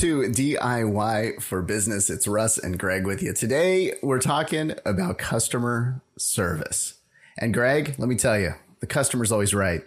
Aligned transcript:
Welcome 0.00 0.32
to 0.32 0.42
DIY 0.42 1.42
for 1.42 1.60
Business. 1.60 2.08
It's 2.08 2.28
Russ 2.28 2.56
and 2.56 2.78
Greg 2.78 3.04
with 3.04 3.20
you. 3.20 3.32
Today, 3.32 3.94
we're 4.00 4.20
talking 4.20 4.74
about 4.86 5.18
customer 5.18 6.00
service. 6.16 6.94
And 7.36 7.52
Greg, 7.52 7.96
let 7.98 8.08
me 8.08 8.14
tell 8.14 8.38
you, 8.38 8.54
the 8.78 8.86
customer's 8.86 9.32
always 9.32 9.54
right. 9.54 9.82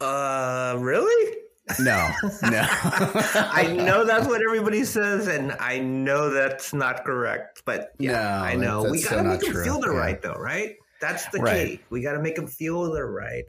Uh, 0.00 0.76
really? 0.78 1.36
No, 1.78 2.08
no. 2.44 2.66
I 2.72 3.70
know 3.78 4.04
that's 4.06 4.26
what 4.26 4.40
everybody 4.40 4.84
says, 4.84 5.26
and 5.26 5.52
I 5.60 5.80
know 5.80 6.30
that's 6.30 6.72
not 6.72 7.04
correct. 7.04 7.64
But 7.66 7.92
yeah, 7.98 8.12
No, 8.12 8.44
I 8.44 8.54
know 8.54 8.82
we 8.84 9.02
gotta 9.02 9.16
so 9.16 9.22
make 9.22 9.40
them 9.40 9.52
true. 9.52 9.64
feel 9.64 9.80
they're 9.80 9.92
Yeah. 9.92 9.98
right, 9.98 10.22
though, 10.22 10.32
right? 10.32 10.76
That's 11.02 11.26
the 11.28 11.40
Right. 11.40 11.66
key. 11.78 11.80
We 11.90 12.00
got 12.00 12.12
to 12.14 12.20
make 12.22 12.36
them 12.36 12.46
feel 12.46 12.90
they're 12.90 13.06
right. 13.06 13.44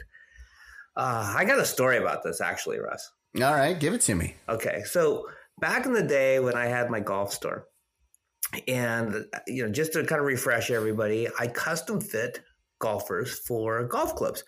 Uh, 0.97 1.33
I 1.37 1.45
got 1.45 1.59
a 1.59 1.65
story 1.65 1.95
about 1.97 2.23
this 2.23 2.41
actually, 2.41 2.79
Russ. 2.79 3.09
All 3.35 3.53
right, 3.53 3.79
give 3.79 3.93
it 3.93 4.01
to 4.01 4.15
me. 4.15 4.35
Okay, 4.49 4.81
so 4.87 5.27
back 5.59 5.85
in 5.85 5.93
the 5.93 6.03
day 6.03 6.39
when 6.39 6.55
I 6.55 6.65
had 6.65 6.89
my 6.89 6.99
golf 6.99 7.33
store, 7.33 7.67
and 8.67 9.25
you 9.47 9.63
know, 9.63 9.71
just 9.71 9.93
to 9.93 10.03
kind 10.05 10.19
of 10.19 10.25
refresh 10.25 10.71
everybody, 10.71 11.27
I 11.39 11.47
custom 11.47 12.01
fit 12.01 12.41
golfers 12.79 13.37
for 13.39 13.83
golf 13.85 14.15
clubs, 14.15 14.43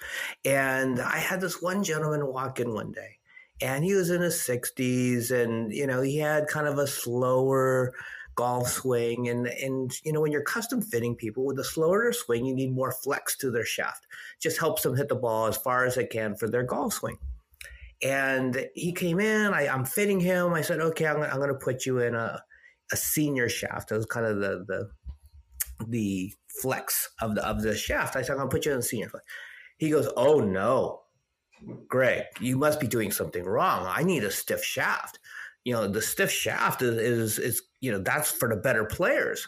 and 0.45 0.99
I 0.99 1.17
had 1.17 1.41
this 1.41 1.61
one 1.61 1.83
gentleman 1.83 2.25
walk 2.27 2.59
in 2.59 2.73
one 2.73 2.91
day, 2.91 3.17
and 3.61 3.83
he 3.83 3.93
was 3.93 4.09
in 4.09 4.21
his 4.21 4.41
sixties, 4.41 5.31
and 5.31 5.71
you 5.71 5.87
know, 5.87 6.01
he 6.01 6.17
had 6.17 6.47
kind 6.47 6.67
of 6.67 6.77
a 6.77 6.87
slower 6.87 7.93
golf 8.35 8.69
swing. 8.69 9.27
And 9.29 9.47
and 9.47 9.91
you 10.03 10.13
know 10.13 10.21
when 10.21 10.31
you're 10.31 10.41
custom 10.41 10.81
fitting 10.81 11.15
people 11.15 11.45
with 11.45 11.59
a 11.59 11.63
slower 11.63 12.13
swing 12.13 12.45
you 12.45 12.55
need 12.55 12.73
more 12.73 12.91
flex 12.91 13.37
to 13.37 13.51
their 13.51 13.65
shaft. 13.65 14.07
Just 14.39 14.59
helps 14.59 14.83
them 14.83 14.95
hit 14.95 15.09
the 15.09 15.15
ball 15.15 15.47
as 15.47 15.57
far 15.57 15.85
as 15.85 15.95
they 15.95 16.05
can 16.05 16.35
for 16.35 16.49
their 16.49 16.63
golf 16.63 16.93
swing 16.93 17.17
and 18.03 18.67
he 18.73 18.93
came 18.93 19.19
in. 19.19 19.53
I, 19.53 19.67
I'm 19.67 19.85
fitting 19.85 20.19
him. 20.19 20.53
I 20.53 20.61
said, 20.61 20.79
"Okay, 20.79 21.05
I'm, 21.05 21.21
I'm 21.21 21.37
going 21.37 21.49
to 21.49 21.55
put 21.55 21.85
you 21.85 21.99
in 21.99 22.15
a, 22.15 22.41
a 22.91 22.97
senior 22.97 23.49
shaft." 23.49 23.89
That 23.89 23.95
was 23.95 24.05
kind 24.05 24.25
of 24.25 24.37
the 24.37 24.65
the 24.67 24.89
the 25.87 26.33
flex 26.61 27.09
of 27.21 27.35
the 27.35 27.47
of 27.47 27.61
the 27.61 27.75
shaft. 27.75 28.15
I 28.15 28.21
said, 28.21 28.33
"I'm 28.33 28.37
going 28.37 28.49
to 28.49 28.55
put 28.55 28.65
you 28.65 28.73
in 28.73 28.79
a 28.79 28.83
senior 28.83 29.09
flex." 29.09 29.25
He 29.77 29.89
goes, 29.89 30.09
"Oh 30.17 30.39
no, 30.39 31.01
Greg, 31.87 32.25
you 32.39 32.57
must 32.57 32.79
be 32.79 32.87
doing 32.87 33.11
something 33.11 33.43
wrong. 33.43 33.85
I 33.87 34.03
need 34.03 34.23
a 34.23 34.31
stiff 34.31 34.63
shaft. 34.63 35.19
You 35.63 35.73
know, 35.73 35.87
the 35.87 36.01
stiff 36.01 36.31
shaft 36.31 36.81
is 36.81 36.97
is, 36.97 37.39
is 37.39 37.61
you 37.81 37.91
know 37.91 37.99
that's 37.99 38.31
for 38.31 38.49
the 38.49 38.57
better 38.57 38.85
players." 38.85 39.47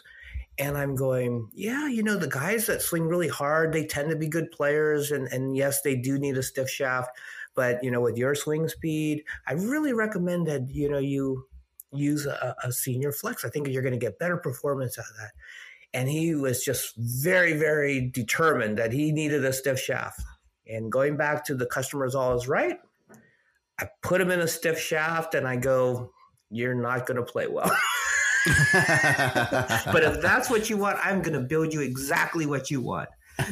And 0.56 0.78
I'm 0.78 0.94
going, 0.94 1.48
yeah, 1.52 1.88
you 1.88 2.04
know, 2.04 2.16
the 2.16 2.28
guys 2.28 2.66
that 2.66 2.80
swing 2.80 3.08
really 3.08 3.26
hard, 3.26 3.72
they 3.72 3.86
tend 3.86 4.10
to 4.10 4.16
be 4.16 4.28
good 4.28 4.52
players, 4.52 5.10
and 5.10 5.26
and 5.28 5.56
yes, 5.56 5.82
they 5.82 5.96
do 5.96 6.16
need 6.16 6.38
a 6.38 6.44
stiff 6.44 6.70
shaft 6.70 7.10
but 7.54 7.82
you 7.82 7.90
know 7.90 8.00
with 8.00 8.16
your 8.16 8.34
swing 8.34 8.68
speed 8.68 9.22
i 9.46 9.52
really 9.52 9.92
recommend 9.92 10.46
that 10.46 10.68
you 10.70 10.88
know 10.88 10.98
you 10.98 11.46
use 11.96 12.26
a, 12.26 12.54
a 12.64 12.72
senior 12.72 13.12
flex. 13.12 13.44
I 13.44 13.48
think 13.48 13.68
you're 13.68 13.82
going 13.82 13.92
to 13.92 13.98
get 13.98 14.18
better 14.18 14.36
performance 14.36 14.98
out 14.98 15.06
of 15.10 15.16
that. 15.18 15.32
And 15.92 16.08
he 16.08 16.34
was 16.34 16.64
just 16.64 16.94
very 16.96 17.52
very 17.54 18.10
determined 18.10 18.78
that 18.78 18.92
he 18.92 19.12
needed 19.12 19.44
a 19.44 19.52
stiff 19.52 19.78
shaft. 19.78 20.20
And 20.66 20.90
going 20.90 21.16
back 21.16 21.44
to 21.46 21.54
the 21.54 21.66
customers 21.66 22.14
always 22.14 22.48
right 22.48 22.78
i 23.78 23.88
put 24.02 24.20
him 24.20 24.30
in 24.30 24.40
a 24.40 24.46
stiff 24.48 24.78
shaft 24.78 25.34
and 25.34 25.48
i 25.48 25.56
go 25.56 26.12
you're 26.50 26.74
not 26.74 27.06
going 27.06 27.16
to 27.16 27.22
play 27.22 27.46
well. 27.46 27.70
But 28.76 30.04
if 30.04 30.20
that's 30.20 30.50
what 30.50 30.68
you 30.68 30.76
want 30.76 30.98
i'm 31.02 31.22
going 31.22 31.38
to 31.38 31.46
build 31.46 31.72
you 31.72 31.80
exactly 31.80 32.46
what 32.46 32.70
you 32.70 32.80
want. 32.80 33.08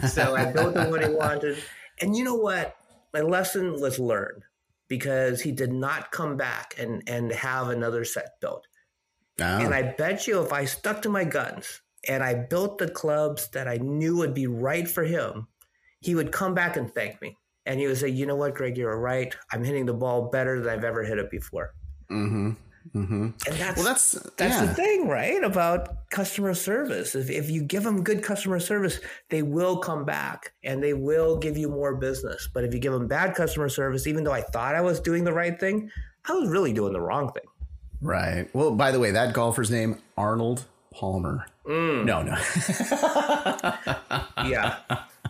So 0.09 0.37
i 0.37 0.51
built 0.51 0.77
him 0.77 0.91
what 0.91 1.03
he 1.03 1.11
wanted. 1.11 1.63
And 2.01 2.17
you 2.17 2.25
know 2.25 2.35
what 2.35 2.77
my 3.13 3.21
lesson 3.21 3.81
was 3.81 3.99
learned 3.99 4.43
because 4.89 5.41
he 5.41 5.53
did 5.53 5.73
not 5.73 6.11
come 6.11 6.37
back 6.37 6.75
and 6.79 7.03
and 7.07 7.33
have 7.33 7.69
another 7.69 8.05
set 8.05 8.41
built. 8.41 8.67
Oh, 9.41 9.45
And 9.45 9.75
I 9.75 9.83
bet 9.83 10.27
you 10.27 10.43
if 10.43 10.53
I 10.53 10.65
stuck 10.65 11.03
to 11.03 11.09
my 11.09 11.25
guns 11.25 11.81
and 12.09 12.23
I 12.23 12.35
built 12.35 12.79
the 12.79 12.91
clubs 12.91 13.49
that 13.49 13.67
I 13.69 13.79
knew 13.79 14.17
would 14.19 14.35
be 14.35 14.47
right 14.47 14.89
for 14.89 15.05
him, 15.05 15.49
he 16.01 16.15
would 16.15 16.33
come 16.33 16.55
back 16.55 16.77
and 16.77 16.93
thank 16.93 17.23
me. 17.23 17.37
And 17.65 17.79
he 17.81 17.87
would 17.87 17.97
say, 17.97 18.09
"You 18.09 18.27
know 18.27 18.37
what, 18.37 18.55
Greg, 18.55 18.77
you're 18.77 18.99
right. 18.99 19.35
I'm 19.53 19.65
hitting 19.65 19.87
the 19.87 19.95
ball 19.95 20.31
better 20.31 20.61
than 20.61 20.73
I've 20.73 20.85
ever 20.85 21.03
hit 21.05 21.19
it 21.19 21.31
before." 21.31 21.75
mm-hmm, 22.11 22.53
mm-hmm. 22.95 23.25
And 23.47 23.57
that's 23.57 23.77
Well, 23.77 23.87
that's 23.87 24.13
that's 24.37 24.61
yeah. 24.61 24.65
the 24.67 24.75
thing, 24.75 25.09
right? 25.09 25.43
About 25.43 26.09
customer 26.11 26.55
service. 26.55 27.15
If, 27.15 27.31
if 27.31 27.51
you 27.51 27.63
give 27.63 27.83
them 27.85 28.03
good 28.03 28.23
customer 28.23 28.61
service, 28.61 29.01
they 29.31 29.43
will 29.43 29.77
come 29.79 30.05
back 30.05 30.53
and 30.65 30.83
they 30.83 30.93
will 30.95 31.37
give 31.37 31.57
you 31.57 31.69
more 31.69 31.95
business. 31.97 32.49
But 32.53 32.65
if 32.65 32.73
you 32.75 32.81
give 32.81 32.93
them 32.93 33.07
bad 33.09 33.35
customer 33.35 33.69
service, 33.69 34.07
even 34.07 34.25
though 34.25 34.33
I 34.33 34.43
thought 34.43 34.75
I 34.75 34.81
was 34.81 35.01
doing 35.01 35.25
the 35.25 35.33
right 35.33 35.59
thing, 35.59 35.91
I 36.29 36.33
was 36.33 36.49
really 36.49 36.73
doing 36.73 36.93
the 36.93 37.01
wrong 37.01 37.33
thing. 37.33 37.45
right. 38.01 38.49
Well, 38.55 38.73
by 38.75 38.91
the 38.93 38.99
way, 39.01 39.11
that 39.13 39.35
golfer's 39.35 39.71
name 39.71 39.99
Arnold 40.17 40.65
Palmer. 40.93 41.47
Mm, 41.67 42.05
No, 42.05 42.23
no. 42.23 42.37
yeah. 44.49 44.77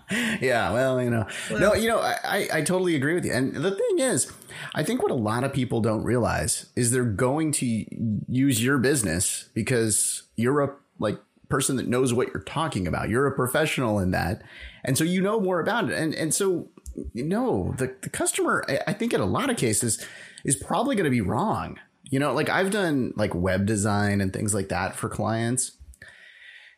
yeah, 0.41 0.73
well, 0.73 1.03
you 1.03 1.11
know, 1.11 1.27
no, 1.51 1.75
you 1.75 1.89
know, 1.89 1.99
I, 1.99 2.49
I, 2.53 2.63
totally 2.63 2.97
agree 2.97 3.15
with 3.15 3.25
you. 3.25 3.33
And 3.33 3.55
the 3.55 3.71
thing 3.71 3.99
is, 3.99 4.31
I 4.75 4.83
think 4.83 5.03
what 5.03 5.11
a 5.11 5.17
lot 5.17 5.45
of 5.45 5.53
people 5.53 5.81
don't 5.81 6.03
realize 6.03 6.67
is 6.77 6.91
they're 6.91 7.05
going 7.05 7.53
to 7.53 7.85
use 8.29 8.63
your 8.63 8.79
business 8.79 9.49
because 9.55 10.23
you're 10.37 10.61
a 10.61 10.75
like 10.99 11.19
person 11.49 11.77
that 11.77 11.89
knows 11.89 12.15
what 12.15 12.29
you're 12.29 12.43
talking 12.43 12.87
about. 12.87 13.11
You're 13.11 13.27
a 13.27 13.35
professional 13.35 13.99
in 13.99 14.11
that, 14.13 14.43
and 14.85 14.97
so 14.97 15.05
you 15.05 15.21
know 15.21 15.41
more 15.41 15.61
about 15.61 15.91
it. 15.91 15.99
And 15.99 16.15
and 16.15 16.35
so 16.35 16.69
no, 17.15 17.75
the 17.79 17.95
the 18.03 18.11
customer, 18.11 18.65
I, 18.69 18.81
I 18.89 18.93
think 18.93 19.13
in 19.13 19.21
a 19.21 19.27
lot 19.27 19.51
of 19.51 19.57
cases, 19.57 20.05
is 20.45 20.57
probably 20.57 20.97
going 20.97 21.05
to 21.05 21.11
be 21.11 21.21
wrong. 21.21 21.79
You 22.11 22.19
know, 22.19 22.33
like 22.33 22.49
I've 22.49 22.71
done 22.71 23.13
like 23.17 23.35
web 23.35 23.67
design 23.67 24.21
and 24.21 24.33
things 24.33 24.55
like 24.55 24.69
that 24.69 24.97
for 24.97 25.09
clients. 25.09 25.73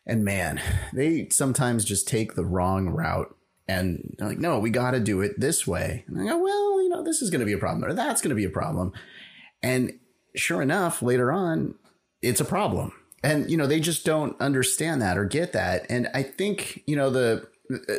And 0.07 0.23
man, 0.23 0.61
they 0.93 1.29
sometimes 1.29 1.83
just 1.83 2.07
take 2.07 2.35
the 2.35 2.45
wrong 2.45 2.89
route 2.89 3.35
and 3.67 4.15
they're 4.17 4.27
like, 4.27 4.37
no, 4.37 4.59
we 4.59 4.69
got 4.69 4.91
to 4.91 4.99
do 4.99 5.21
it 5.21 5.39
this 5.39 5.65
way. 5.65 6.05
And 6.07 6.19
I 6.21 6.25
go, 6.25 6.37
well, 6.37 6.81
you 6.81 6.89
know, 6.89 7.03
this 7.03 7.21
is 7.21 7.29
going 7.29 7.39
to 7.39 7.45
be 7.45 7.53
a 7.53 7.57
problem 7.57 7.83
or 7.83 7.93
that's 7.93 8.21
going 8.21 8.29
to 8.29 8.35
be 8.35 8.45
a 8.45 8.49
problem. 8.49 8.93
And 9.63 9.99
sure 10.35 10.61
enough, 10.61 11.01
later 11.01 11.31
on, 11.31 11.75
it's 12.21 12.39
a 12.39 12.45
problem. 12.45 12.93
And, 13.23 13.49
you 13.49 13.57
know, 13.57 13.65
they 13.65 13.79
just 13.79 14.05
don't 14.05 14.39
understand 14.39 15.01
that 15.01 15.17
or 15.17 15.25
get 15.25 15.53
that. 15.53 15.87
And 15.89 16.07
I 16.13 16.21
think, 16.21 16.83
you 16.85 16.95
know, 16.95 17.09
the, 17.09 17.47
uh, 17.73 17.93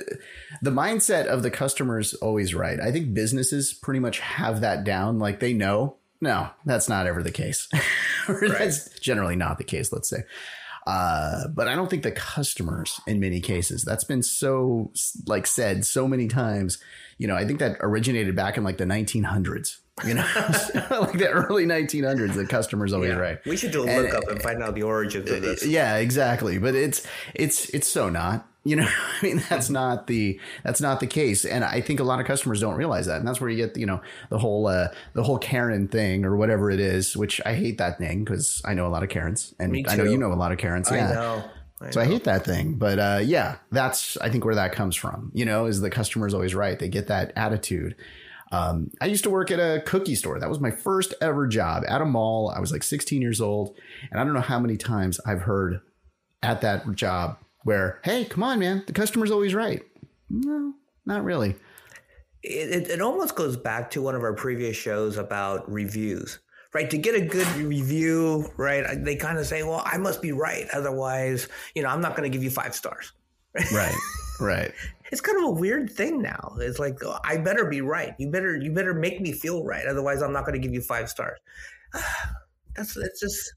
the 0.62 0.70
mindset 0.70 1.26
of 1.26 1.42
the 1.42 1.50
customer 1.50 1.98
is 1.98 2.14
always 2.14 2.54
right. 2.54 2.78
I 2.78 2.92
think 2.92 3.12
businesses 3.12 3.72
pretty 3.72 3.98
much 3.98 4.20
have 4.20 4.60
that 4.60 4.84
down. 4.84 5.18
Like 5.18 5.40
they 5.40 5.52
know, 5.52 5.96
no, 6.20 6.50
that's 6.64 6.88
not 6.88 7.08
ever 7.08 7.24
the 7.24 7.32
case. 7.32 7.68
or 8.28 8.48
that's 8.48 8.98
generally 9.00 9.34
not 9.34 9.58
the 9.58 9.64
case, 9.64 9.92
let's 9.92 10.08
say. 10.08 10.22
Uh, 10.86 11.48
but 11.48 11.66
I 11.66 11.74
don't 11.74 11.90
think 11.90 12.04
the 12.04 12.12
customers 12.12 13.00
in 13.08 13.18
many 13.18 13.40
cases 13.40 13.82
that's 13.82 14.04
been 14.04 14.22
so 14.22 14.92
like 15.26 15.46
said 15.46 15.84
so 15.84 16.06
many 16.06 16.28
times. 16.28 16.78
You 17.18 17.26
know, 17.26 17.34
I 17.34 17.44
think 17.44 17.58
that 17.58 17.76
originated 17.80 18.36
back 18.36 18.56
in 18.56 18.62
like 18.64 18.78
the 18.78 18.84
1900s. 18.84 19.78
You 20.04 20.14
know, 20.14 20.26
like 20.90 21.18
the 21.18 21.28
early 21.32 21.64
1900s. 21.64 22.34
The 22.34 22.44
customers 22.46 22.92
always 22.92 23.10
yeah. 23.10 23.16
right. 23.16 23.38
We 23.46 23.56
should 23.56 23.70
do 23.72 23.84
a 23.84 23.86
And- 23.86 24.02
lookup 24.04 24.28
and 24.28 24.42
find 24.42 24.62
out 24.62 24.74
the 24.74 24.82
origins 24.82 25.30
of 25.30 25.40
this. 25.42 25.64
Yeah, 25.64 25.96
exactly. 25.96 26.58
But 26.58 26.74
it's 26.74 27.06
it's 27.34 27.70
it's 27.70 27.88
so 27.88 28.10
not. 28.10 28.46
You 28.64 28.74
know, 28.76 28.88
I 29.22 29.24
mean 29.24 29.42
that's 29.48 29.70
not 29.70 30.06
the 30.08 30.38
that's 30.64 30.80
not 30.80 31.00
the 31.00 31.06
case, 31.06 31.44
and 31.44 31.64
I 31.64 31.80
think 31.80 32.00
a 32.00 32.04
lot 32.04 32.18
of 32.20 32.26
customers 32.26 32.60
don't 32.60 32.74
realize 32.76 33.06
that, 33.06 33.18
and 33.18 33.26
that's 33.28 33.40
where 33.40 33.48
you 33.48 33.56
get 33.56 33.76
you 33.76 33.86
know 33.86 34.02
the 34.28 34.38
whole 34.38 34.66
uh, 34.66 34.88
the 35.14 35.22
whole 35.22 35.38
Karen 35.38 35.86
thing 35.88 36.24
or 36.24 36.36
whatever 36.36 36.70
it 36.70 36.80
is, 36.80 37.16
which 37.16 37.40
I 37.46 37.54
hate 37.54 37.78
that 37.78 37.96
thing 37.96 38.24
because 38.24 38.60
I 38.64 38.74
know 38.74 38.86
a 38.86 38.90
lot 38.90 39.02
of 39.04 39.08
Karens, 39.08 39.54
and 39.60 39.86
I 39.88 39.94
know 39.96 40.04
you 40.04 40.18
know 40.18 40.32
a 40.32 40.34
lot 40.34 40.50
of 40.52 40.58
Karens. 40.58 40.90
I 40.90 40.96
Yeah, 40.96 41.12
know. 41.12 41.44
I 41.80 41.90
so 41.90 42.00
I 42.00 42.06
hate 42.06 42.24
that 42.24 42.44
thing, 42.44 42.74
but 42.74 42.98
uh, 42.98 43.20
yeah, 43.22 43.56
that's 43.70 44.16
I 44.18 44.28
think 44.30 44.44
where 44.44 44.56
that 44.56 44.72
comes 44.72 44.96
from. 44.96 45.30
You 45.32 45.44
know, 45.44 45.66
is 45.66 45.80
the 45.80 45.88
customer's 45.90 46.34
always 46.34 46.54
right. 46.54 46.78
They 46.78 46.88
get 46.88 47.06
that 47.06 47.32
attitude. 47.36 47.94
Um, 48.52 48.90
I 49.00 49.06
used 49.06 49.24
to 49.24 49.30
work 49.30 49.50
at 49.50 49.58
a 49.58 49.82
cookie 49.86 50.14
store. 50.14 50.38
That 50.38 50.48
was 50.48 50.60
my 50.60 50.70
first 50.70 51.14
ever 51.20 51.46
job 51.46 51.82
at 51.88 52.00
a 52.00 52.04
mall. 52.04 52.52
I 52.56 52.60
was 52.60 52.70
like 52.72 52.82
16 52.84 53.20
years 53.20 53.40
old, 53.40 53.76
and 54.10 54.20
I 54.20 54.24
don't 54.24 54.34
know 54.34 54.40
how 54.40 54.60
many 54.60 54.76
times 54.76 55.18
I've 55.26 55.42
heard 55.42 55.80
at 56.42 56.60
that 56.60 56.94
job 56.94 57.38
where, 57.64 58.00
"Hey, 58.04 58.24
come 58.24 58.42
on, 58.44 58.58
man, 58.60 58.84
the 58.86 58.92
customer's 58.92 59.30
always 59.32 59.52
right." 59.54 59.82
No, 60.30 60.74
not 61.04 61.24
really. 61.24 61.56
it, 62.42 62.70
it, 62.82 62.88
it 62.90 63.00
almost 63.00 63.34
goes 63.34 63.56
back 63.56 63.90
to 63.92 64.02
one 64.02 64.14
of 64.14 64.22
our 64.22 64.34
previous 64.34 64.76
shows 64.76 65.16
about 65.16 65.70
reviews 65.70 66.38
right 66.74 66.90
to 66.90 66.98
get 66.98 67.14
a 67.14 67.20
good 67.20 67.46
review 67.56 68.46
right 68.56 69.02
they 69.04 69.16
kind 69.16 69.38
of 69.38 69.46
say 69.46 69.62
well 69.62 69.82
i 69.86 69.96
must 69.96 70.20
be 70.20 70.32
right 70.32 70.66
otherwise 70.74 71.48
you 71.74 71.82
know 71.82 71.88
i'm 71.88 72.00
not 72.02 72.14
going 72.16 72.30
to 72.30 72.36
give 72.36 72.44
you 72.44 72.50
five 72.50 72.74
stars 72.74 73.12
Right, 73.72 73.94
right. 74.40 74.72
it's 75.10 75.20
kind 75.20 75.38
of 75.38 75.44
a 75.44 75.60
weird 75.60 75.90
thing 75.90 76.20
now. 76.20 76.56
It's 76.58 76.78
like 76.78 77.02
oh, 77.04 77.18
i 77.24 77.36
better 77.36 77.66
be 77.66 77.80
right. 77.80 78.14
You 78.18 78.30
better 78.30 78.56
you 78.56 78.72
better 78.72 78.94
make 78.94 79.20
me 79.20 79.32
feel 79.32 79.64
right. 79.64 79.86
Otherwise 79.86 80.22
i'm 80.22 80.32
not 80.32 80.44
going 80.44 80.60
to 80.60 80.66
give 80.66 80.74
you 80.74 80.80
five 80.80 81.08
stars. 81.08 81.38
That's 82.76 82.96
it's 82.96 83.20
just 83.20 83.52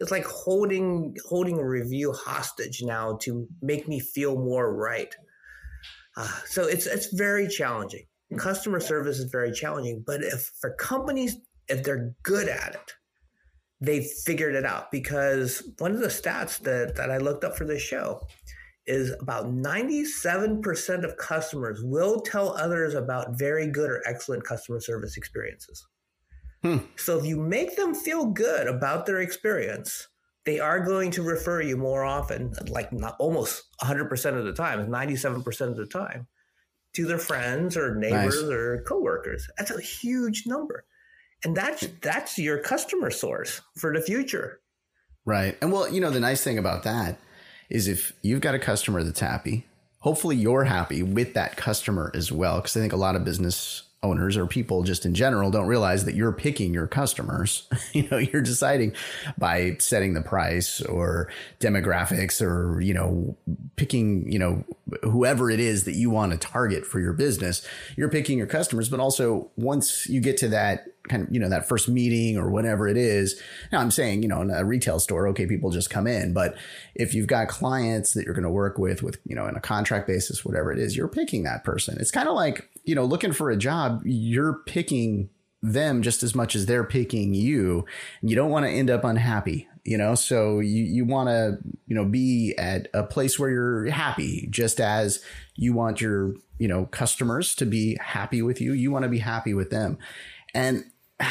it's 0.00 0.10
like 0.10 0.24
holding 0.24 1.16
holding 1.28 1.58
a 1.58 1.66
review 1.66 2.12
hostage 2.12 2.82
now 2.82 3.18
to 3.22 3.46
make 3.60 3.88
me 3.88 4.00
feel 4.00 4.36
more 4.36 4.74
right. 4.74 5.14
Uh, 6.16 6.38
so 6.46 6.66
it's 6.66 6.86
it's 6.86 7.12
very 7.12 7.48
challenging. 7.48 8.06
Customer 8.38 8.80
service 8.80 9.18
is 9.18 9.30
very 9.30 9.52
challenging 9.52 10.02
but 10.06 10.22
if 10.22 10.52
for 10.60 10.74
companies 10.74 11.36
if 11.68 11.84
they're 11.84 12.14
good 12.22 12.48
at 12.48 12.74
it 12.74 12.92
they 13.82 14.00
figured 14.24 14.54
it 14.54 14.64
out. 14.64 14.90
Because 14.90 15.62
one 15.78 15.90
of 15.90 15.98
the 15.98 16.06
stats 16.06 16.58
that, 16.60 16.94
that 16.94 17.10
I 17.10 17.18
looked 17.18 17.44
up 17.44 17.58
for 17.58 17.64
this 17.64 17.82
show 17.82 18.22
is 18.86 19.14
about 19.20 19.46
97% 19.46 21.04
of 21.04 21.16
customers 21.16 21.80
will 21.84 22.20
tell 22.20 22.56
others 22.56 22.94
about 22.94 23.38
very 23.38 23.66
good 23.66 23.90
or 23.90 24.02
excellent 24.06 24.44
customer 24.44 24.80
service 24.80 25.16
experiences. 25.16 25.86
Hmm. 26.62 26.78
So 26.96 27.18
if 27.18 27.24
you 27.24 27.36
make 27.36 27.76
them 27.76 27.94
feel 27.94 28.26
good 28.26 28.66
about 28.66 29.06
their 29.06 29.20
experience, 29.20 30.08
they 30.44 30.58
are 30.58 30.80
going 30.80 31.10
to 31.12 31.22
refer 31.22 31.60
you 31.60 31.76
more 31.76 32.04
often, 32.04 32.52
like 32.68 32.92
not 32.92 33.16
almost 33.18 33.64
100% 33.82 34.38
of 34.38 34.44
the 34.44 34.52
time, 34.52 34.88
97% 34.88 35.60
of 35.60 35.76
the 35.76 35.86
time, 35.86 36.26
to 36.94 37.06
their 37.06 37.18
friends 37.18 37.76
or 37.76 37.94
neighbors 37.94 38.42
nice. 38.42 38.50
or 38.50 38.84
coworkers. 38.86 39.48
That's 39.56 39.70
a 39.70 39.80
huge 39.80 40.44
number. 40.46 40.84
And 41.44 41.56
that's 41.56 41.88
that's 42.00 42.38
your 42.38 42.58
customer 42.58 43.10
source 43.10 43.60
for 43.76 43.92
the 43.92 44.00
future. 44.00 44.60
Right. 45.24 45.56
And 45.60 45.72
well, 45.72 45.88
you 45.88 46.00
know, 46.00 46.10
the 46.10 46.20
nice 46.20 46.42
thing 46.42 46.58
about 46.58 46.84
that 46.84 47.18
is 47.72 47.88
if 47.88 48.12
you've 48.20 48.42
got 48.42 48.54
a 48.54 48.58
customer 48.58 49.02
that's 49.02 49.20
happy, 49.20 49.66
hopefully 50.00 50.36
you're 50.36 50.64
happy 50.64 51.02
with 51.02 51.32
that 51.34 51.56
customer 51.56 52.10
as 52.14 52.30
well. 52.30 52.60
Cause 52.60 52.76
I 52.76 52.80
think 52.80 52.92
a 52.92 52.96
lot 52.96 53.16
of 53.16 53.24
business 53.24 53.84
owners 54.02 54.36
or 54.36 54.46
people 54.46 54.82
just 54.82 55.06
in 55.06 55.14
general 55.14 55.50
don't 55.50 55.66
realize 55.66 56.04
that 56.04 56.14
you're 56.14 56.32
picking 56.32 56.74
your 56.74 56.86
customers. 56.86 57.68
you 57.92 58.08
know, 58.10 58.18
you're 58.18 58.42
deciding 58.42 58.94
by 59.38 59.76
setting 59.78 60.14
the 60.14 60.22
price 60.22 60.80
or 60.80 61.30
demographics 61.60 62.42
or, 62.42 62.80
you 62.80 62.94
know, 62.94 63.36
picking, 63.76 64.30
you 64.30 64.38
know, 64.38 64.64
whoever 65.02 65.50
it 65.50 65.60
is 65.60 65.84
that 65.84 65.94
you 65.94 66.10
want 66.10 66.32
to 66.32 66.38
target 66.38 66.84
for 66.84 66.98
your 66.98 67.12
business. 67.12 67.66
You're 67.96 68.08
picking 68.08 68.38
your 68.38 68.46
customers, 68.46 68.88
but 68.88 69.00
also 69.00 69.50
once 69.56 70.08
you 70.08 70.20
get 70.20 70.36
to 70.38 70.48
that 70.48 70.86
kind 71.08 71.26
of, 71.26 71.32
you 71.32 71.40
know, 71.40 71.48
that 71.48 71.68
first 71.68 71.88
meeting 71.88 72.36
or 72.36 72.50
whatever 72.50 72.86
it 72.88 72.96
is. 72.96 73.40
Now 73.70 73.80
I'm 73.80 73.90
saying, 73.90 74.22
you 74.22 74.28
know, 74.28 74.42
in 74.42 74.50
a 74.50 74.64
retail 74.64 74.98
store, 74.98 75.28
okay, 75.28 75.46
people 75.46 75.70
just 75.70 75.90
come 75.90 76.06
in. 76.06 76.32
But 76.32 76.56
if 76.94 77.14
you've 77.14 77.26
got 77.26 77.48
clients 77.48 78.14
that 78.14 78.24
you're 78.24 78.34
going 78.34 78.44
to 78.44 78.50
work 78.50 78.78
with, 78.78 79.02
with, 79.02 79.18
you 79.24 79.34
know, 79.34 79.46
in 79.46 79.56
a 79.56 79.60
contract 79.60 80.06
basis, 80.06 80.44
whatever 80.44 80.72
it 80.72 80.78
is, 80.78 80.96
you're 80.96 81.08
picking 81.08 81.42
that 81.44 81.64
person. 81.64 81.96
It's 82.00 82.10
kind 82.10 82.28
of 82.28 82.34
like, 82.34 82.68
you 82.84 82.94
know, 82.94 83.04
looking 83.04 83.32
for 83.32 83.50
a 83.50 83.56
job, 83.56 84.02
you're 84.04 84.60
picking 84.66 85.30
them 85.62 86.02
just 86.02 86.22
as 86.22 86.34
much 86.34 86.56
as 86.56 86.66
they're 86.66 86.84
picking 86.84 87.34
you. 87.34 87.84
You 88.20 88.34
don't 88.34 88.50
want 88.50 88.66
to 88.66 88.70
end 88.70 88.90
up 88.90 89.04
unhappy, 89.04 89.68
you 89.84 89.96
know? 89.96 90.14
So 90.14 90.60
you, 90.60 90.82
you 90.82 91.04
want 91.04 91.28
to, 91.28 91.58
you 91.86 91.94
know, 91.94 92.04
be 92.04 92.54
at 92.58 92.88
a 92.92 93.04
place 93.04 93.38
where 93.38 93.50
you're 93.50 93.86
happy, 93.86 94.48
just 94.50 94.80
as 94.80 95.22
you 95.54 95.72
want 95.72 96.00
your, 96.00 96.34
you 96.58 96.68
know, 96.68 96.86
customers 96.86 97.54
to 97.56 97.66
be 97.66 97.96
happy 98.00 98.42
with 98.42 98.60
you. 98.60 98.72
You 98.72 98.90
want 98.90 99.04
to 99.04 99.08
be 99.08 99.18
happy 99.18 99.54
with 99.54 99.70
them. 99.70 99.98
And 100.54 100.84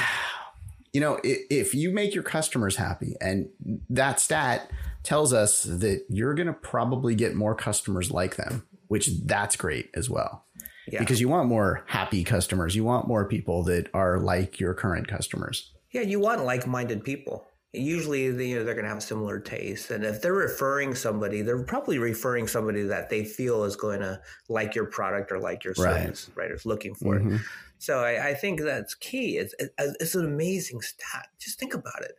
you 0.94 1.00
know, 1.00 1.20
if 1.24 1.74
you 1.74 1.92
make 1.92 2.14
your 2.14 2.24
customers 2.24 2.76
happy 2.76 3.16
and 3.22 3.50
that 3.90 4.20
stat 4.20 4.70
tells 5.04 5.32
us 5.34 5.64
that 5.64 6.06
you're 6.10 6.34
going 6.34 6.48
to 6.48 6.54
probably 6.54 7.16
get 7.16 7.34
more 7.34 7.56
customers 7.56 8.12
like 8.12 8.36
them, 8.36 8.68
which 8.88 9.10
that's 9.24 9.56
great 9.56 9.90
as 9.94 10.10
well. 10.10 10.46
Yeah. 10.88 11.00
Because 11.00 11.22
you 11.22 11.30
want 11.30 11.48
more 11.48 11.84
happy 11.86 12.24
customers. 12.24 12.76
You 12.76 12.84
want 12.84 13.08
more 13.08 13.26
people 13.26 13.64
that 13.64 13.90
are 13.94 14.20
like 14.20 14.60
your 14.60 14.74
current 14.74 15.08
customers. 15.08 15.72
Yeah, 15.92 16.02
you 16.02 16.20
want 16.20 16.44
like-minded 16.44 17.04
people 17.04 17.46
usually 17.74 18.26
you 18.26 18.58
know, 18.58 18.64
they're 18.64 18.74
going 18.74 18.86
to 18.86 18.90
have 18.90 19.02
similar 19.02 19.40
tastes 19.40 19.92
and 19.92 20.04
if 20.04 20.22
they're 20.22 20.34
referring 20.34 20.94
somebody 20.94 21.42
they're 21.42 21.64
probably 21.64 21.98
referring 21.98 22.48
somebody 22.48 22.84
that 22.84 23.10
they 23.10 23.24
feel 23.24 23.64
is 23.64 23.76
going 23.76 24.02
to 24.02 24.20
like 24.50 24.76
your 24.76 24.86
product 24.86 25.32
or 25.32 25.40
like 25.40 25.64
your 25.64 25.74
service 25.74 26.30
right, 26.36 26.44
right? 26.44 26.52
Is 26.52 26.66
looking 26.66 26.94
for 26.94 27.18
mm-hmm. 27.20 27.36
it 27.36 27.42
so 27.78 28.00
I, 28.00 28.30
I, 28.30 28.34
think 28.34 28.62
that's 28.62 28.94
key 28.96 29.38
it's, 29.38 29.56
it's 29.78 30.16
an 30.16 30.26
amazing 30.26 30.82
stat 30.82 31.28
just 31.40 31.60
think 31.60 31.74
about 31.74 32.02
it 32.02 32.16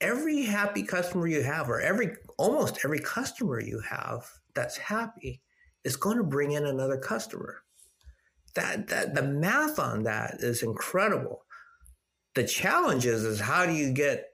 every 0.00 0.44
happy 0.44 0.84
customer 0.84 1.26
you 1.26 1.42
have 1.42 1.68
or 1.68 1.80
every 1.80 2.12
almost 2.38 2.78
every 2.84 3.00
customer 3.00 3.60
you 3.60 3.80
have 3.80 4.24
that's 4.54 4.76
happy 4.76 5.42
is 5.82 5.96
going 5.96 6.16
to 6.16 6.24
bring 6.24 6.52
in 6.52 6.64
another 6.64 6.96
customer 6.96 7.62
that 8.56 8.88
that 8.88 9.14
the 9.14 9.22
math 9.22 9.78
on 9.78 10.02
that 10.02 10.36
is 10.40 10.62
incredible 10.62 11.44
the 12.34 12.44
challenge 12.44 13.06
is, 13.06 13.24
is 13.24 13.40
how 13.40 13.64
do 13.64 13.72
you 13.72 13.92
get 13.92 14.26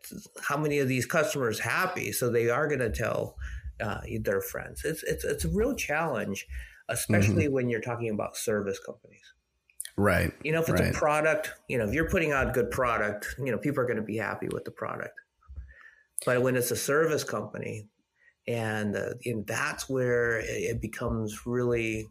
how 0.43 0.57
many 0.57 0.79
of 0.79 0.89
these 0.89 1.07
customers 1.07 1.61
happy 1.61 2.11
so 2.11 2.31
they 2.31 2.49
are 2.49 2.67
going 2.67 2.81
to 2.81 2.91
tell 2.91 3.37
uh, 3.81 4.01
their 4.21 4.41
friends 4.41 4.83
it's, 4.85 5.03
it's 5.03 5.25
it's 5.25 5.45
a 5.45 5.49
real 5.49 5.75
challenge 5.75 6.47
especially 6.89 7.45
mm-hmm. 7.45 7.55
when 7.55 7.69
you're 7.69 7.81
talking 7.81 8.11
about 8.11 8.37
service 8.37 8.79
companies 8.85 9.35
right 9.97 10.33
you 10.43 10.53
know 10.53 10.63
if 10.63 10.69
it's 10.69 10.81
right. 10.81 10.95
a 10.95 10.99
product 10.99 11.53
you 11.69 11.77
know 11.77 11.85
if 11.85 11.93
you're 11.93 12.09
putting 12.09 12.33
out 12.33 12.55
good 12.55 12.71
product 12.71 13.35
you 13.39 13.51
know 13.51 13.59
people 13.59 13.81
are 13.81 13.87
going 13.87 13.97
to 13.97 14.03
be 14.03 14.17
happy 14.17 14.49
with 14.53 14.65
the 14.65 14.71
product 14.71 15.15
but 16.25 16.41
when 16.43 16.57
it's 16.57 16.71
a 16.71 16.77
service 16.77 17.25
company 17.25 17.89
and, 18.49 18.97
uh, 18.97 19.11
and 19.25 19.47
that's 19.47 19.89
where 19.89 20.41
it 20.41 20.81
becomes 20.81 21.47
really 21.47 22.09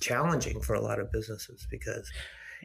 challenging 0.00 0.60
for 0.60 0.74
a 0.74 0.80
lot 0.80 0.98
of 0.98 1.10
businesses 1.12 1.66
because 1.70 2.10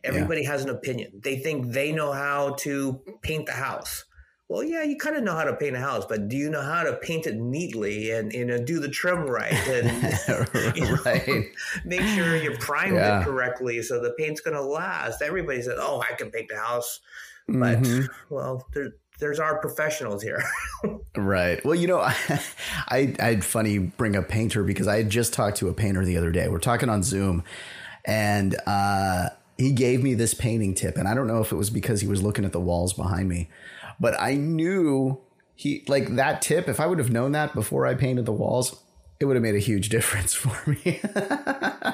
Everybody 0.03 0.41
yeah. 0.41 0.51
has 0.51 0.63
an 0.63 0.69
opinion. 0.69 1.11
They 1.23 1.37
think 1.37 1.71
they 1.71 1.91
know 1.91 2.11
how 2.11 2.55
to 2.59 3.01
paint 3.21 3.47
the 3.47 3.53
house. 3.53 4.05
Well, 4.49 4.63
yeah, 4.63 4.83
you 4.83 4.95
kind 4.95 5.17
of 5.17 5.23
know 5.23 5.35
how 5.35 5.43
to 5.43 5.55
paint 5.55 5.75
a 5.75 5.79
house, 5.79 6.05
but 6.07 6.29
do 6.29 6.37
you 6.37 6.49
know 6.49 6.61
how 6.61 6.83
to 6.83 6.93
paint 6.93 7.27
it 7.27 7.35
neatly 7.35 8.11
and 8.11 8.31
you 8.31 8.45
know 8.45 8.57
do 8.57 8.79
the 8.79 8.87
trim 8.87 9.25
right 9.25 9.51
and 9.67 10.75
you 10.75 10.85
know, 10.85 11.43
make 11.85 12.01
sure 12.01 12.37
you 12.37 12.51
prime 12.57 12.93
yeah. 12.93 13.19
it 13.19 13.25
correctly 13.25 13.81
so 13.81 14.01
the 14.01 14.11
paint's 14.17 14.39
going 14.39 14.55
to 14.55 14.63
last? 14.63 15.21
Everybody 15.21 15.61
says, 15.61 15.77
"Oh, 15.77 16.01
I 16.01 16.15
can 16.15 16.31
paint 16.31 16.47
the 16.47 16.57
house," 16.57 17.01
but 17.47 17.81
mm-hmm. 17.81 18.05
well, 18.33 18.65
there, 18.73 18.91
there's 19.19 19.39
our 19.39 19.59
professionals 19.59 20.21
here. 20.21 20.43
right. 21.15 21.63
Well, 21.65 21.75
you 21.75 21.87
know, 21.87 21.99
I, 22.01 22.41
I 22.87 23.15
I'd 23.19 23.43
funny 23.43 23.77
bring 23.77 24.15
a 24.15 24.21
painter 24.21 24.63
because 24.63 24.87
I 24.87 25.03
just 25.03 25.33
talked 25.33 25.57
to 25.57 25.69
a 25.69 25.73
painter 25.73 26.05
the 26.05 26.17
other 26.17 26.31
day. 26.31 26.47
We're 26.47 26.59
talking 26.59 26.89
on 26.89 27.03
Zoom, 27.03 27.43
and 28.05 28.55
uh, 28.65 29.29
he 29.57 29.71
gave 29.71 30.03
me 30.03 30.13
this 30.13 30.33
painting 30.33 30.73
tip 30.73 30.97
and 30.97 31.07
i 31.07 31.13
don't 31.13 31.27
know 31.27 31.41
if 31.41 31.51
it 31.51 31.55
was 31.55 31.69
because 31.69 32.01
he 32.01 32.07
was 32.07 32.21
looking 32.21 32.45
at 32.45 32.51
the 32.51 32.59
walls 32.59 32.93
behind 32.93 33.27
me 33.27 33.49
but 33.99 34.19
i 34.19 34.35
knew 34.35 35.19
he 35.55 35.83
like 35.87 36.15
that 36.15 36.41
tip 36.41 36.67
if 36.67 36.79
i 36.79 36.85
would 36.85 36.99
have 36.99 37.11
known 37.11 37.31
that 37.31 37.53
before 37.53 37.85
i 37.85 37.93
painted 37.93 38.25
the 38.25 38.31
walls 38.31 38.81
it 39.19 39.25
would 39.25 39.35
have 39.35 39.43
made 39.43 39.55
a 39.55 39.59
huge 39.59 39.89
difference 39.97 40.33
for 40.33 40.69
me. 40.69 40.99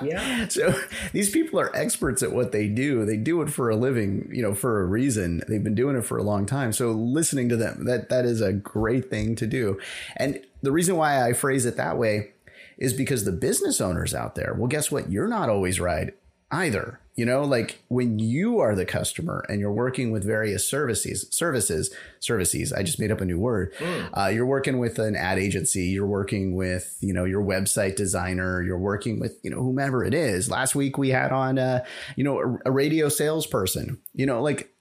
Yeah. 0.02 0.48
So 0.50 0.74
these 1.12 1.30
people 1.30 1.60
are 1.60 1.76
experts 1.76 2.22
at 2.22 2.32
what 2.32 2.52
they 2.52 2.68
do. 2.68 3.06
They 3.06 3.18
do 3.18 3.42
it 3.42 3.50
for 3.50 3.70
a 3.70 3.76
living 3.76 4.30
you 4.32 4.42
know 4.42 4.54
for 4.54 4.82
a 4.82 4.86
reason. 4.86 5.44
They've 5.48 5.64
been 5.64 5.76
doing 5.76 5.96
it 5.96 6.06
for 6.06 6.18
a 6.18 6.24
long 6.24 6.46
time. 6.46 6.74
So 6.74 6.92
listening 6.92 7.50
to 7.50 7.56
them 7.56 7.86
that 7.86 8.10
that 8.10 8.26
is 8.26 8.42
a 8.42 8.54
great 8.54 9.10
thing 9.10 9.36
to 9.36 9.48
do. 9.48 9.80
And 10.18 10.42
the 10.62 10.72
reason 10.72 10.96
why 10.96 11.28
i 11.28 11.34
phrase 11.34 11.66
it 11.66 11.78
that 11.78 11.98
way 11.98 12.32
is 12.78 12.94
because 12.94 13.26
the 13.26 13.32
business 13.32 13.80
owners 13.80 14.14
out 14.14 14.36
there 14.36 14.56
well 14.58 14.68
guess 14.68 14.92
what? 14.92 15.12
You're 15.12 15.28
not 15.28 15.50
always 15.50 15.80
right 15.80 16.14
either 16.54 17.00
you 17.16 17.26
know, 17.26 17.44
like 17.44 17.84
when 17.90 18.18
you 18.18 18.60
are 18.60 18.74
the 18.74 18.86
customer 18.86 19.46
and 19.48 19.60
you're 19.60 19.72
working 19.72 20.12
with 20.12 20.24
various 20.24 20.68
services, 20.68 21.28
services, 21.30 21.94
services. 22.20 22.74
I 22.74 22.82
just 22.82 23.00
made 23.00 23.12
up 23.12 23.22
a 23.22 23.26
new 23.26 23.38
word. 23.38 23.74
Mm. 23.76 24.10
Uh, 24.18 24.28
you're 24.30 24.48
working 24.48 24.80
with 24.80 24.98
an 24.98 25.16
ad 25.16 25.38
agency. 25.38 25.86
You're 25.86 26.08
working 26.08 26.56
with, 26.56 26.98
you 27.02 27.14
know, 27.14 27.24
your 27.24 27.44
website 27.44 27.96
designer. 27.96 28.64
You're 28.64 28.80
working 28.80 29.20
with, 29.20 29.38
you 29.44 29.52
know, 29.52 29.62
whomever 29.62 30.04
it 30.04 30.16
is. 30.16 30.50
Last 30.50 30.74
week 30.74 30.98
we 30.98 31.10
had 31.10 31.32
on, 31.32 31.60
uh, 31.60 31.84
you 32.16 32.24
know, 32.24 32.40
a, 32.40 32.70
a 32.70 32.72
radio 32.72 33.10
salesperson. 33.10 34.00
You 34.14 34.26
know, 34.26 34.42
like 34.42 34.73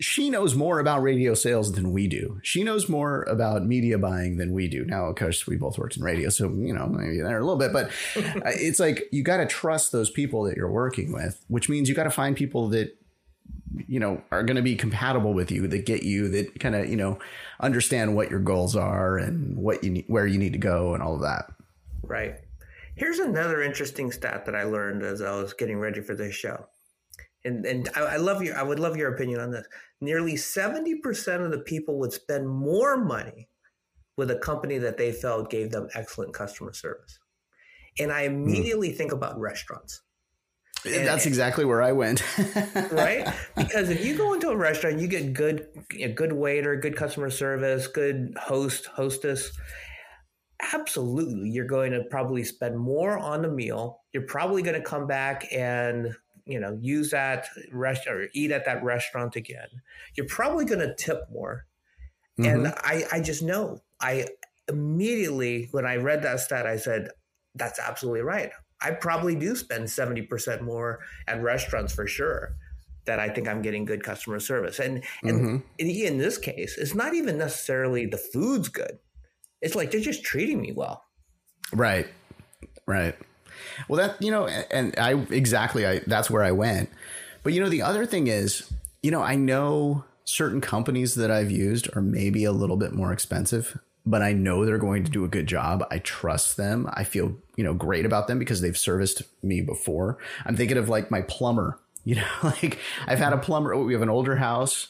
she 0.00 0.30
knows 0.30 0.54
more 0.54 0.80
about 0.80 1.02
radio 1.02 1.34
sales 1.34 1.72
than 1.72 1.92
we 1.92 2.08
do. 2.08 2.40
She 2.42 2.62
knows 2.62 2.88
more 2.88 3.22
about 3.24 3.64
media 3.64 3.98
buying 3.98 4.36
than 4.36 4.52
we 4.52 4.68
do. 4.68 4.84
Now, 4.84 5.06
of 5.06 5.16
course, 5.16 5.46
we 5.46 5.56
both 5.56 5.78
worked 5.78 5.96
in 5.96 6.02
radio, 6.02 6.28
so 6.28 6.48
you 6.50 6.74
know 6.74 6.86
maybe 6.86 7.20
there 7.20 7.38
a 7.38 7.44
little 7.44 7.58
bit, 7.58 7.72
but 7.72 7.86
uh, 8.16 8.40
it's 8.54 8.80
like 8.80 9.08
you 9.12 9.22
got 9.22 9.38
to 9.38 9.46
trust 9.46 9.92
those 9.92 10.10
people 10.10 10.42
that 10.44 10.56
you're 10.56 10.70
working 10.70 11.12
with, 11.12 11.44
which 11.48 11.68
means 11.68 11.88
you 11.88 11.94
got 11.94 12.04
to 12.04 12.10
find 12.10 12.36
people 12.36 12.68
that 12.70 12.96
you 13.86 14.00
know 14.00 14.22
are 14.30 14.42
going 14.42 14.56
to 14.56 14.62
be 14.62 14.76
compatible 14.76 15.34
with 15.34 15.50
you, 15.50 15.66
that 15.68 15.86
get 15.86 16.02
you, 16.02 16.28
that 16.28 16.58
kind 16.60 16.74
of 16.74 16.88
you 16.88 16.96
know 16.96 17.18
understand 17.60 18.14
what 18.14 18.30
your 18.30 18.40
goals 18.40 18.76
are 18.76 19.18
and 19.18 19.56
what 19.56 19.82
you 19.82 19.90
need, 19.90 20.04
where 20.08 20.26
you 20.26 20.38
need 20.38 20.52
to 20.52 20.58
go, 20.58 20.94
and 20.94 21.02
all 21.02 21.14
of 21.14 21.22
that. 21.22 21.50
Right. 22.02 22.36
Here's 22.94 23.18
another 23.18 23.62
interesting 23.62 24.10
stat 24.10 24.46
that 24.46 24.54
I 24.54 24.62
learned 24.62 25.02
as 25.02 25.20
I 25.20 25.36
was 25.36 25.52
getting 25.52 25.78
ready 25.78 26.00
for 26.00 26.14
this 26.14 26.34
show 26.34 26.66
and 27.46 27.64
and 27.64 27.88
I, 27.94 28.00
I 28.00 28.16
love 28.16 28.42
your 28.42 28.58
I 28.58 28.62
would 28.62 28.78
love 28.78 28.96
your 28.96 29.14
opinion 29.14 29.40
on 29.40 29.50
this. 29.50 29.66
Nearly 30.00 30.34
70% 30.34 31.44
of 31.44 31.50
the 31.50 31.60
people 31.60 31.98
would 32.00 32.12
spend 32.12 32.48
more 32.48 33.02
money 33.02 33.48
with 34.16 34.30
a 34.30 34.36
company 34.36 34.78
that 34.78 34.96
they 34.96 35.12
felt 35.12 35.50
gave 35.50 35.70
them 35.70 35.88
excellent 35.94 36.34
customer 36.34 36.72
service. 36.72 37.18
And 37.98 38.12
I 38.12 38.28
hmm. 38.28 38.34
immediately 38.34 38.90
mm. 38.90 38.96
think 38.96 39.12
about 39.12 39.38
restaurants. 39.38 40.02
And, 40.84 41.06
That's 41.06 41.26
exactly 41.26 41.64
where 41.64 41.82
I 41.82 41.92
went. 41.92 42.22
right? 42.92 43.26
Because 43.56 43.90
if 43.90 44.04
you 44.04 44.16
go 44.16 44.34
into 44.34 44.50
a 44.50 44.56
restaurant, 44.56 45.00
you 45.00 45.08
get 45.08 45.32
good 45.32 45.66
a 45.98 46.08
good 46.08 46.32
waiter, 46.32 46.76
good 46.76 46.96
customer 46.96 47.30
service, 47.30 47.86
good 47.86 48.34
host, 48.38 48.86
hostess. 48.86 49.50
Absolutely, 50.72 51.50
you're 51.50 51.66
going 51.66 51.92
to 51.92 52.04
probably 52.10 52.44
spend 52.44 52.78
more 52.78 53.18
on 53.18 53.42
the 53.42 53.48
meal. 53.48 54.02
You're 54.12 54.26
probably 54.26 54.62
going 54.62 54.80
to 54.80 54.86
come 54.86 55.06
back 55.06 55.46
and 55.52 56.14
you 56.46 56.60
know 56.60 56.78
use 56.80 57.10
that 57.10 57.48
rest 57.72 58.06
or 58.06 58.28
eat 58.34 58.50
at 58.50 58.64
that 58.64 58.82
restaurant 58.82 59.36
again 59.36 59.68
you're 60.14 60.26
probably 60.26 60.64
going 60.64 60.80
to 60.80 60.94
tip 60.94 61.22
more 61.30 61.66
Mm-hmm. 62.38 62.66
And 62.66 62.74
I, 62.78 63.04
I 63.12 63.20
just 63.20 63.42
know. 63.42 63.80
I 64.00 64.26
immediately, 64.68 65.68
when 65.70 65.86
I 65.86 65.96
read 65.96 66.22
that 66.22 66.40
stat, 66.40 66.66
I 66.66 66.76
said, 66.76 67.08
that's 67.54 67.78
absolutely 67.78 68.22
right. 68.22 68.50
I 68.80 68.90
probably 68.90 69.34
do 69.34 69.56
spend 69.56 69.84
70% 69.84 70.60
more 70.60 71.00
at 71.26 71.42
restaurants 71.42 71.94
for 71.94 72.06
sure 72.06 72.56
that 73.06 73.18
I 73.18 73.28
think 73.28 73.48
I'm 73.48 73.62
getting 73.62 73.84
good 73.84 74.02
customer 74.02 74.40
service. 74.40 74.78
And, 74.80 75.02
and 75.22 75.62
mm-hmm. 75.62 75.86
in 75.86 76.18
this 76.18 76.36
case, 76.36 76.76
it's 76.76 76.94
not 76.94 77.14
even 77.14 77.38
necessarily 77.38 78.04
the 78.04 78.18
food's 78.18 78.68
good. 78.68 78.98
It's 79.62 79.74
like 79.74 79.90
they're 79.90 80.00
just 80.00 80.24
treating 80.24 80.60
me 80.60 80.72
well. 80.72 81.02
Right. 81.72 82.08
Right. 82.86 83.16
Well, 83.88 83.98
that, 83.98 84.20
you 84.22 84.30
know, 84.30 84.46
and 84.46 84.94
I 84.98 85.14
exactly, 85.30 85.86
I, 85.86 86.00
that's 86.06 86.30
where 86.30 86.42
I 86.42 86.52
went. 86.52 86.90
But, 87.42 87.52
you 87.52 87.60
know, 87.60 87.68
the 87.68 87.82
other 87.82 88.06
thing 88.06 88.26
is, 88.26 88.72
you 89.02 89.10
know, 89.10 89.22
I 89.22 89.36
know 89.36 90.04
certain 90.24 90.60
companies 90.60 91.14
that 91.14 91.30
I've 91.30 91.50
used 91.50 91.88
are 91.96 92.02
maybe 92.02 92.44
a 92.44 92.52
little 92.52 92.76
bit 92.76 92.92
more 92.92 93.12
expensive, 93.12 93.78
but 94.04 94.22
I 94.22 94.32
know 94.32 94.64
they're 94.64 94.78
going 94.78 95.04
to 95.04 95.10
do 95.10 95.24
a 95.24 95.28
good 95.28 95.46
job. 95.46 95.84
I 95.90 95.98
trust 95.98 96.56
them. 96.56 96.88
I 96.92 97.04
feel, 97.04 97.36
you 97.56 97.64
know, 97.64 97.74
great 97.74 98.04
about 98.04 98.26
them 98.26 98.38
because 98.38 98.60
they've 98.60 98.76
serviced 98.76 99.22
me 99.42 99.60
before. 99.60 100.18
I'm 100.44 100.56
thinking 100.56 100.76
of 100.76 100.88
like 100.88 101.10
my 101.10 101.22
plumber, 101.22 101.78
you 102.04 102.16
know, 102.16 102.28
like 102.42 102.78
I've 103.06 103.18
had 103.18 103.32
a 103.32 103.38
plumber, 103.38 103.74
oh, 103.74 103.84
we 103.84 103.92
have 103.92 104.02
an 104.02 104.10
older 104.10 104.36
house. 104.36 104.88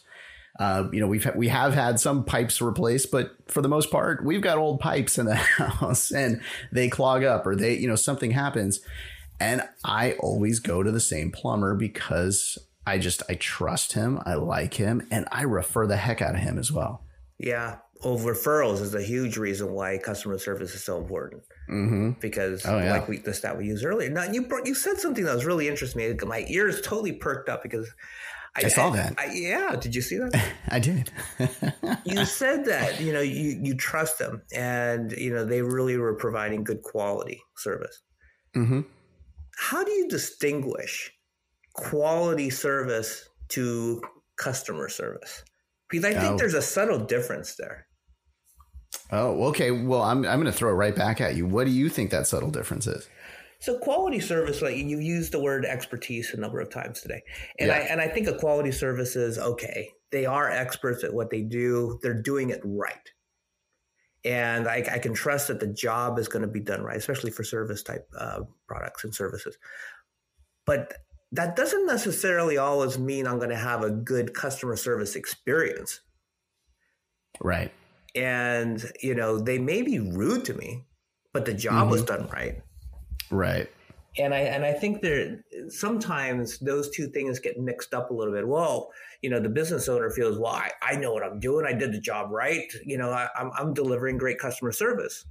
Uh, 0.59 0.89
you 0.93 1.01
know, 1.01 1.07
we've 1.07 1.29
we 1.35 1.49
have 1.49 1.75
had 1.75 2.01
some 2.01 2.25
pipes 2.25 2.61
replaced, 2.63 3.11
but 3.11 3.37
for 3.47 3.61
the 3.61 3.69
most 3.69 3.91
part, 3.91 4.25
we've 4.25 4.41
got 4.41 4.59
old 4.59 4.81
pipes 4.81 5.19
in 5.19 5.27
the 5.27 5.35
house 5.35 6.11
and 6.11 6.41
they 6.73 6.89
clog 6.89 7.25
up 7.25 7.47
or 7.47 7.55
they, 7.55 7.75
you 7.77 7.89
know, 7.89 7.97
something 7.97 8.31
happens. 8.31 8.81
And 9.39 9.63
I 9.85 10.13
always 10.13 10.61
go 10.61 10.83
to 10.83 10.91
the 10.91 11.01
same 11.01 11.31
plumber 11.31 11.75
because 11.75 12.59
I 12.87 12.99
just 12.99 13.23
I 13.29 13.35
trust 13.35 13.93
him, 13.93 14.21
I 14.25 14.35
like 14.35 14.75
him, 14.75 15.07
and 15.11 15.29
I 15.31 15.43
refer 15.43 15.87
the 15.87 15.97
heck 15.97 16.23
out 16.23 16.35
of 16.35 16.41
him 16.41 16.59
as 16.59 16.73
well. 16.73 17.05
Yeah, 17.39 17.77
well, 18.05 18.19
referrals 18.19 18.81
is 18.81 18.95
a 18.95 19.03
huge 19.03 19.37
reason 19.37 19.73
why 19.73 19.99
customer 19.99 20.39
service 20.39 20.75
is 20.75 20.85
so 20.85 20.99
important. 20.99 21.43
Mm-hmm. 21.69 22.11
Because, 22.21 22.65
oh, 22.67 22.79
yeah. 22.79 22.93
like 22.93 23.09
we, 23.09 23.19
the 23.19 23.33
stat 23.33 23.57
we 23.57 23.67
used 23.67 23.85
earlier, 23.85 24.11
now 24.11 24.25
you 24.25 24.43
brought, 24.43 24.67
you 24.67 24.75
said 24.75 24.99
something 24.99 25.25
that 25.25 25.35
was 25.35 25.45
really 25.45 25.69
interesting. 25.69 26.19
My 26.27 26.45
ears 26.49 26.81
totally 26.81 27.13
perked 27.13 27.49
up 27.49 27.63
because 27.63 27.91
I, 28.65 28.69
saw 28.69 28.91
that. 28.91 29.15
I, 29.19 29.33
yeah, 29.33 29.77
did 29.77 29.95
you 29.95 30.03
see 30.03 30.17
that? 30.19 30.53
I 30.69 30.79
did. 30.79 31.11
you 32.05 32.25
said 32.25 32.65
that 32.67 33.01
you 33.01 33.13
know 33.13 33.21
you 33.21 33.59
you 33.63 33.75
trust 33.75 34.19
them, 34.19 34.43
and 34.55 35.13
you 35.13 35.33
know 35.33 35.45
they 35.45 35.63
really 35.63 35.97
were 35.97 36.15
providing 36.15 36.65
good 36.65 36.83
quality 36.83 37.41
service. 37.57 38.03
Mm-hmm. 38.57 38.81
How 39.59 39.85
do 39.85 39.91
you 39.91 40.09
distinguish 40.09 41.13
quality 41.75 42.51
service 42.51 43.29
to 43.49 44.03
customer 44.39 44.89
service? 44.89 45.43
Because 45.91 46.05
I 46.05 46.13
think 46.13 46.35
oh. 46.35 46.37
there's 46.37 46.55
a 46.55 46.63
subtle 46.63 46.99
difference 46.99 47.57
there. 47.57 47.87
Oh, 49.11 49.45
okay. 49.49 49.71
Well, 49.71 50.03
I'm 50.03 50.27
I'm 50.27 50.41
going 50.41 50.47
to 50.47 50.53
throw 50.53 50.71
it 50.71 50.75
right 50.75 50.95
back 50.95 51.21
at 51.21 51.37
you. 51.37 51.47
What 51.47 51.65
do 51.65 51.71
you 51.71 51.89
think 51.89 52.11
that 52.11 52.27
subtle 52.27 52.51
difference 52.51 52.87
is? 52.87 53.09
So 53.61 53.79
quality 53.79 54.21
service, 54.21 54.63
like 54.63 54.77
you 54.77 54.99
used 54.99 55.33
the 55.33 55.41
word 55.41 55.65
expertise 55.65 56.33
a 56.35 56.37
number 56.37 56.61
of 56.61 56.71
times 56.71 57.01
today, 57.01 57.23
and 57.59 57.69
yeah. 57.69 57.77
I 57.77 57.79
and 57.79 58.01
I 58.01 58.09
think 58.09 58.29
a 58.29 58.39
quality 58.39 58.73
service 58.73 59.17
is 59.17 59.39
okay. 59.39 59.91
They 60.13 60.27
are 60.27 60.51
experts 60.51 61.05
at 61.05 61.15
what 61.15 61.31
they 61.31 61.43
do. 61.43 61.99
They're 62.03 62.23
doing 62.23 62.51
it 62.51 62.61
right, 62.65 63.11
and 64.25 64.69
I, 64.69 64.85
I 64.93 64.99
can 64.99 65.15
trust 65.15 65.49
that 65.49 65.61
the 65.61 65.67
job 65.67 66.19
is 66.19 66.29
going 66.29 66.43
to 66.43 66.49
be 66.49 66.61
done 66.61 66.83
right, 66.83 66.97
especially 66.97 67.31
for 67.31 67.45
service 67.45 67.83
type 67.83 68.09
uh, 68.19 68.41
products 68.67 69.05
and 69.05 69.15
services. 69.15 69.57
But 70.67 70.93
that 71.33 71.57
doesn't 71.57 71.87
necessarily 71.87 72.59
always 72.59 72.99
mean 72.99 73.27
I'm 73.27 73.39
going 73.39 73.51
to 73.51 73.57
have 73.57 73.83
a 73.83 73.91
good 73.91 74.35
customer 74.35 74.77
service 74.77 75.17
experience. 75.17 76.01
Right. 77.41 77.73
And, 78.15 78.83
you 79.03 79.15
know, 79.15 79.39
they 79.39 79.59
may 79.59 79.83
be 79.83 79.99
rude 79.99 80.45
to 80.47 80.55
me, 80.55 80.87
but 81.33 81.45
the 81.45 81.55
job 81.55 81.75
mm-hmm. 81.75 81.91
was 81.91 82.03
done 82.03 82.29
right. 82.33 82.63
Right. 83.31 83.71
And 84.19 84.33
I 84.33 84.39
and 84.39 84.65
I 84.65 84.73
think 84.73 85.03
there 85.03 85.45
sometimes 85.69 86.59
those 86.59 86.91
two 86.91 87.09
things 87.09 87.39
get 87.39 87.59
mixed 87.59 87.93
up 87.93 88.11
a 88.11 88.15
little 88.15 88.33
bit. 88.33 88.49
Well, 88.49 88.91
you 89.21 89.29
know, 89.29 89.41
the 89.41 89.51
business 89.51 89.89
owner 89.89 90.09
feels, 90.11 90.39
well, 90.39 90.53
I, 90.53 90.71
I 90.81 90.97
know 90.97 91.13
what 91.13 91.23
I'm 91.23 91.39
doing. 91.39 91.67
I 91.67 91.75
did 91.75 91.93
the 91.93 92.01
job 92.01 92.31
right. 92.31 92.73
You 92.85 92.97
know, 92.97 93.11
I, 93.11 93.29
I'm 93.37 93.51
I'm 93.59 93.75
delivering 93.75 94.17
great 94.17 94.39
customer 94.39 94.73
service. 94.73 95.27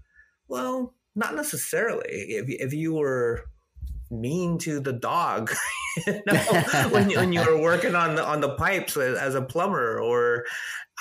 Well, 0.48 0.94
not 1.16 1.34
necessarily. 1.34 2.10
If 2.10 2.46
if 2.48 2.74
you 2.74 2.94
were 2.94 3.46
mean 4.12 4.60
to 4.60 4.80
the 4.80 4.94
dog 4.94 5.52
you 6.08 6.14
when, 6.92 7.10
when 7.10 7.34
you 7.34 7.44
were 7.44 7.60
working 7.60 7.96
on 7.96 8.16
the 8.16 8.24
on 8.24 8.40
the 8.40 8.56
pipes 8.56 8.96
as 8.98 9.36
a 9.36 9.42
plumber 9.42 10.00
or 10.00 10.46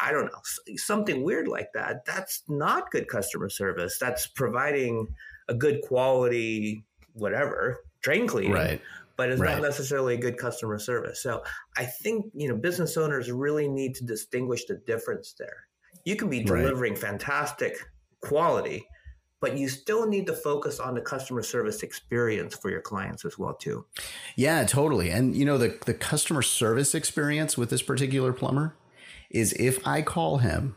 I 0.03 0.11
don't 0.11 0.27
know 0.27 0.41
something 0.77 1.23
weird 1.23 1.49
like 1.49 1.69
that. 1.75 2.05
That's 2.05 2.43
not 2.49 2.91
good 2.91 3.09
customer 3.09 3.49
service. 3.49 3.99
That's 3.99 4.27
providing 4.27 5.15
a 5.49 5.55
good 5.55 5.83
quality 5.83 6.85
whatever 7.13 7.81
drain 8.03 8.27
cleaning, 8.27 8.53
right? 8.53 8.81
But 9.17 9.31
it's 9.31 9.41
right. 9.41 9.55
not 9.55 9.63
necessarily 9.63 10.15
a 10.15 10.19
good 10.19 10.37
customer 10.37 10.79
service. 10.79 11.23
So 11.23 11.43
I 11.77 11.85
think 11.85 12.27
you 12.35 12.49
know 12.49 12.57
business 12.57 12.97
owners 12.97 13.31
really 13.31 13.69
need 13.69 13.95
to 13.97 14.05
distinguish 14.05 14.65
the 14.67 14.77
difference 14.87 15.35
there. 15.39 15.67
You 16.05 16.17
can 16.17 16.29
be 16.29 16.43
delivering 16.43 16.95
right. 16.95 17.03
fantastic 17.03 17.77
quality 18.21 18.87
but 19.45 19.59
you 19.59 19.69
still 19.69 20.09
need 20.09 20.27
to 20.27 20.33
focus 20.33 20.81
on 20.81 20.95
the 20.95 21.03
customer 21.03 21.43
service 21.43 21.83
experience 21.83 22.57
for 22.57 22.71
your 22.71 22.81
clients 22.81 23.27
as 23.27 23.39
well 23.39 23.53
too. 23.53 23.85
Yeah, 24.37 24.65
totally. 24.65 25.11
And 25.11 25.37
you 25.37 25.45
know 25.45 25.59
the 25.59 25.79
the 25.85 25.93
customer 25.93 26.41
service 26.41 26.95
experience 26.95 27.59
with 27.59 27.69
this 27.69 27.83
particular 27.83 28.33
plumber 28.33 28.75
is 29.31 29.53
if 29.53 29.87
I 29.87 30.01
call 30.01 30.39
him, 30.39 30.77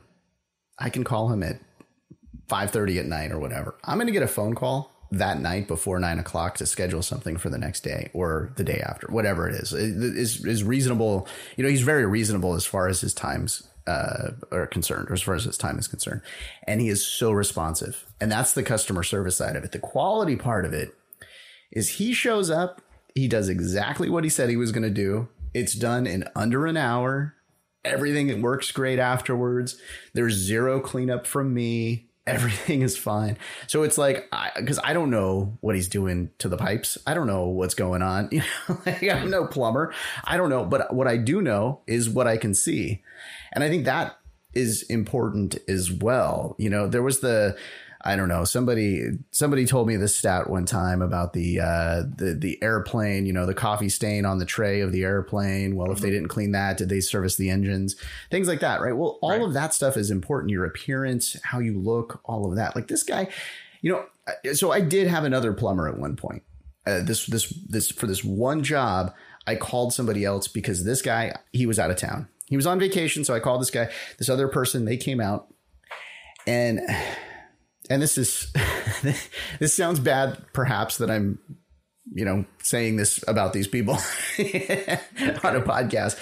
I 0.78 0.90
can 0.90 1.06
call 1.06 1.32
him 1.32 1.44
at 1.44 1.62
five 2.48 2.72
thirty 2.72 3.00
at 3.00 3.06
night 3.06 3.32
or 3.32 3.40
whatever. 3.40 3.76
I'm 3.84 3.98
going 3.98 4.08
to 4.08 4.14
get 4.14 4.24
a 4.24 4.28
phone 4.28 4.56
call 4.56 4.92
that 5.12 5.40
night 5.40 5.68
before 5.68 6.00
nine 6.00 6.20
o'clock 6.20 6.56
to 6.56 6.66
schedule 6.66 7.02
something 7.02 7.38
for 7.38 7.50
the 7.50 7.58
next 7.58 7.82
day 7.82 8.10
or 8.14 8.52
the 8.58 8.64
day 8.64 8.82
after, 8.86 9.08
whatever 9.08 9.48
it 9.48 9.56
is, 9.56 9.72
is 9.72 10.44
is 10.44 10.64
reasonable. 10.64 11.28
You 11.56 11.64
know, 11.64 11.70
he's 11.70 11.82
very 11.82 12.06
reasonable 12.06 12.56
as 12.56 12.66
far 12.66 12.88
as 12.88 13.02
his 13.02 13.14
times 13.14 13.68
uh, 13.88 14.32
are 14.52 14.68
concerned, 14.68 15.10
or 15.10 15.14
as 15.14 15.22
far 15.22 15.36
as 15.36 15.46
his 15.46 15.58
time 15.58 15.80
is 15.80 15.88
concerned. 15.88 16.22
And 16.68 16.82
he 16.82 16.90
is 16.90 17.08
so 17.08 17.32
responsive. 17.32 18.06
And 18.20 18.30
that's 18.30 18.54
the 18.54 18.64
customer 18.64 19.04
service 19.04 19.38
side 19.38 19.56
of 19.56 19.64
it. 19.64 19.72
The 19.72 19.80
quality 19.80 20.36
part 20.36 20.66
of 20.66 20.74
it 20.74 20.94
is 21.72 21.92
he 21.92 22.14
shows 22.14 22.50
up, 22.50 22.82
he 23.16 23.30
does 23.30 23.48
exactly 23.48 24.10
what 24.10 24.26
he 24.26 24.30
said 24.30 24.50
he 24.50 24.58
was 24.58 24.74
going 24.74 24.84
to 24.84 24.90
do. 24.90 25.30
It's 25.54 25.74
done 25.74 26.06
in 26.06 26.26
under 26.36 26.66
an 26.66 26.76
hour. 26.76 27.36
Everything 27.86 28.42
works 28.42 28.72
great 28.72 29.00
afterwards. 29.00 29.80
There's 30.14 30.34
zero 30.34 30.82
cleanup 30.82 31.26
from 31.26 31.54
me. 31.54 32.07
Everything 32.28 32.82
is 32.82 32.98
fine. 32.98 33.38
So 33.68 33.84
it's 33.84 33.98
like, 33.98 34.30
because 34.56 34.80
I, 34.80 34.92
I, 34.92 34.94
don't 34.94 35.10
know 35.10 35.58
what 35.62 35.76
he's 35.76 35.88
doing 35.88 36.30
to 36.40 36.50
the 36.50 36.58
pipes. 36.58 36.98
I 37.08 37.14
don't 37.14 37.28
know 37.28 37.46
what's 37.46 37.74
going 37.74 38.02
on. 38.02 38.30
You 38.38 38.42
know, 38.68 38.82
like, 38.86 39.04
I'm 39.04 39.30
no 39.30 39.46
plumber. 39.48 39.94
I 40.24 40.38
don't 40.38 40.50
know. 40.50 40.66
But 40.66 40.94
what 40.94 41.08
I 41.08 41.18
do 41.18 41.42
know 41.42 41.82
is 41.88 42.10
what 42.10 42.28
I 42.28 42.38
can 42.38 42.54
see. 42.54 43.02
And 43.54 43.64
I 43.64 43.70
think 43.70 43.86
that 43.86 44.20
is 44.54 44.84
important 44.84 45.58
as 45.68 45.92
well. 45.92 46.56
You 46.60 46.70
know, 46.70 46.88
there 46.88 47.04
was 47.04 47.22
the 47.22 47.58
I 48.02 48.16
don't 48.16 48.28
know. 48.28 48.44
Somebody 48.44 49.18
somebody 49.32 49.66
told 49.66 49.88
me 49.88 49.96
this 49.96 50.16
stat 50.16 50.50
one 50.50 50.66
time 50.66 51.02
about 51.02 51.34
the 51.34 51.60
uh, 51.60 52.04
the 52.16 52.38
the 52.40 52.62
airplane. 52.62 53.26
You 53.26 53.34
know, 53.34 53.46
the 53.46 53.54
coffee 53.54 53.90
stain 53.90 54.26
on 54.26 54.38
the 54.38 54.46
tray 54.46 54.82
of 54.82 54.92
the 54.92 55.04
airplane. 55.04 55.76
Well, 55.76 55.92
if 55.92 56.00
they 56.00 56.08
mm-hmm. 56.08 56.16
didn't 56.16 56.28
clean 56.30 56.52
that, 56.52 56.78
did 56.78 56.90
they 56.90 57.00
service 57.00 57.36
the 57.36 57.50
engines? 57.50 57.96
Things 58.30 58.48
like 58.48 58.60
that, 58.60 58.82
right? 58.82 58.96
Well, 58.96 59.20
all 59.22 59.32
right. 59.32 59.42
of 59.42 59.54
that 59.54 59.74
stuff 59.74 59.98
is 59.98 60.12
important. 60.12 60.52
Your 60.52 60.66
appearance, 60.66 61.36
how 61.44 61.60
you 61.60 61.80
look, 61.80 62.22
all 62.26 62.50
of 62.50 62.56
that. 62.56 62.76
Like 62.76 62.88
this 62.88 63.04
guy, 63.04 63.28
you 63.82 63.92
know. 63.92 64.06
So 64.54 64.72
I 64.72 64.82
did 64.82 65.08
have 65.08 65.24
another 65.24 65.54
plumber 65.54 65.88
at 65.88 65.98
one 65.98 66.16
point. 66.16 66.44
Uh, 66.86 67.02
this 67.02 67.26
this 67.26 67.50
this 67.68 67.92
for 67.92 68.08
this 68.08 68.24
one 68.24 68.64
job, 68.64 69.14
I 69.46 69.56
called 69.56 69.94
somebody 69.94 70.24
else 70.24 70.48
because 70.48 70.84
this 70.84 71.02
guy 71.02 71.34
he 71.52 71.66
was 71.66 71.80
out 71.80 71.92
of 71.92 71.98
town 71.98 72.28
he 72.48 72.56
was 72.56 72.66
on 72.66 72.80
vacation, 72.80 73.24
so 73.24 73.34
I 73.34 73.40
called 73.40 73.62
this 73.62 73.72
guy, 73.72 73.90
this 74.18 74.30
other 74.30 74.48
person. 74.48 74.86
They 74.86 74.98
came 74.98 75.20
out, 75.20 75.54
and 76.46 76.80
and 77.90 78.02
this 78.02 78.18
is 78.18 78.52
this 79.60 79.76
sounds 79.76 80.00
bad, 80.00 80.38
perhaps 80.54 80.98
that 80.98 81.10
I'm, 81.10 81.40
you 82.14 82.26
know, 82.26 82.46
saying 82.62 82.98
this 82.98 83.24
about 83.28 83.54
these 83.54 83.68
people 83.68 83.94
on 84.40 85.56
a 85.56 85.62
podcast. 85.62 86.20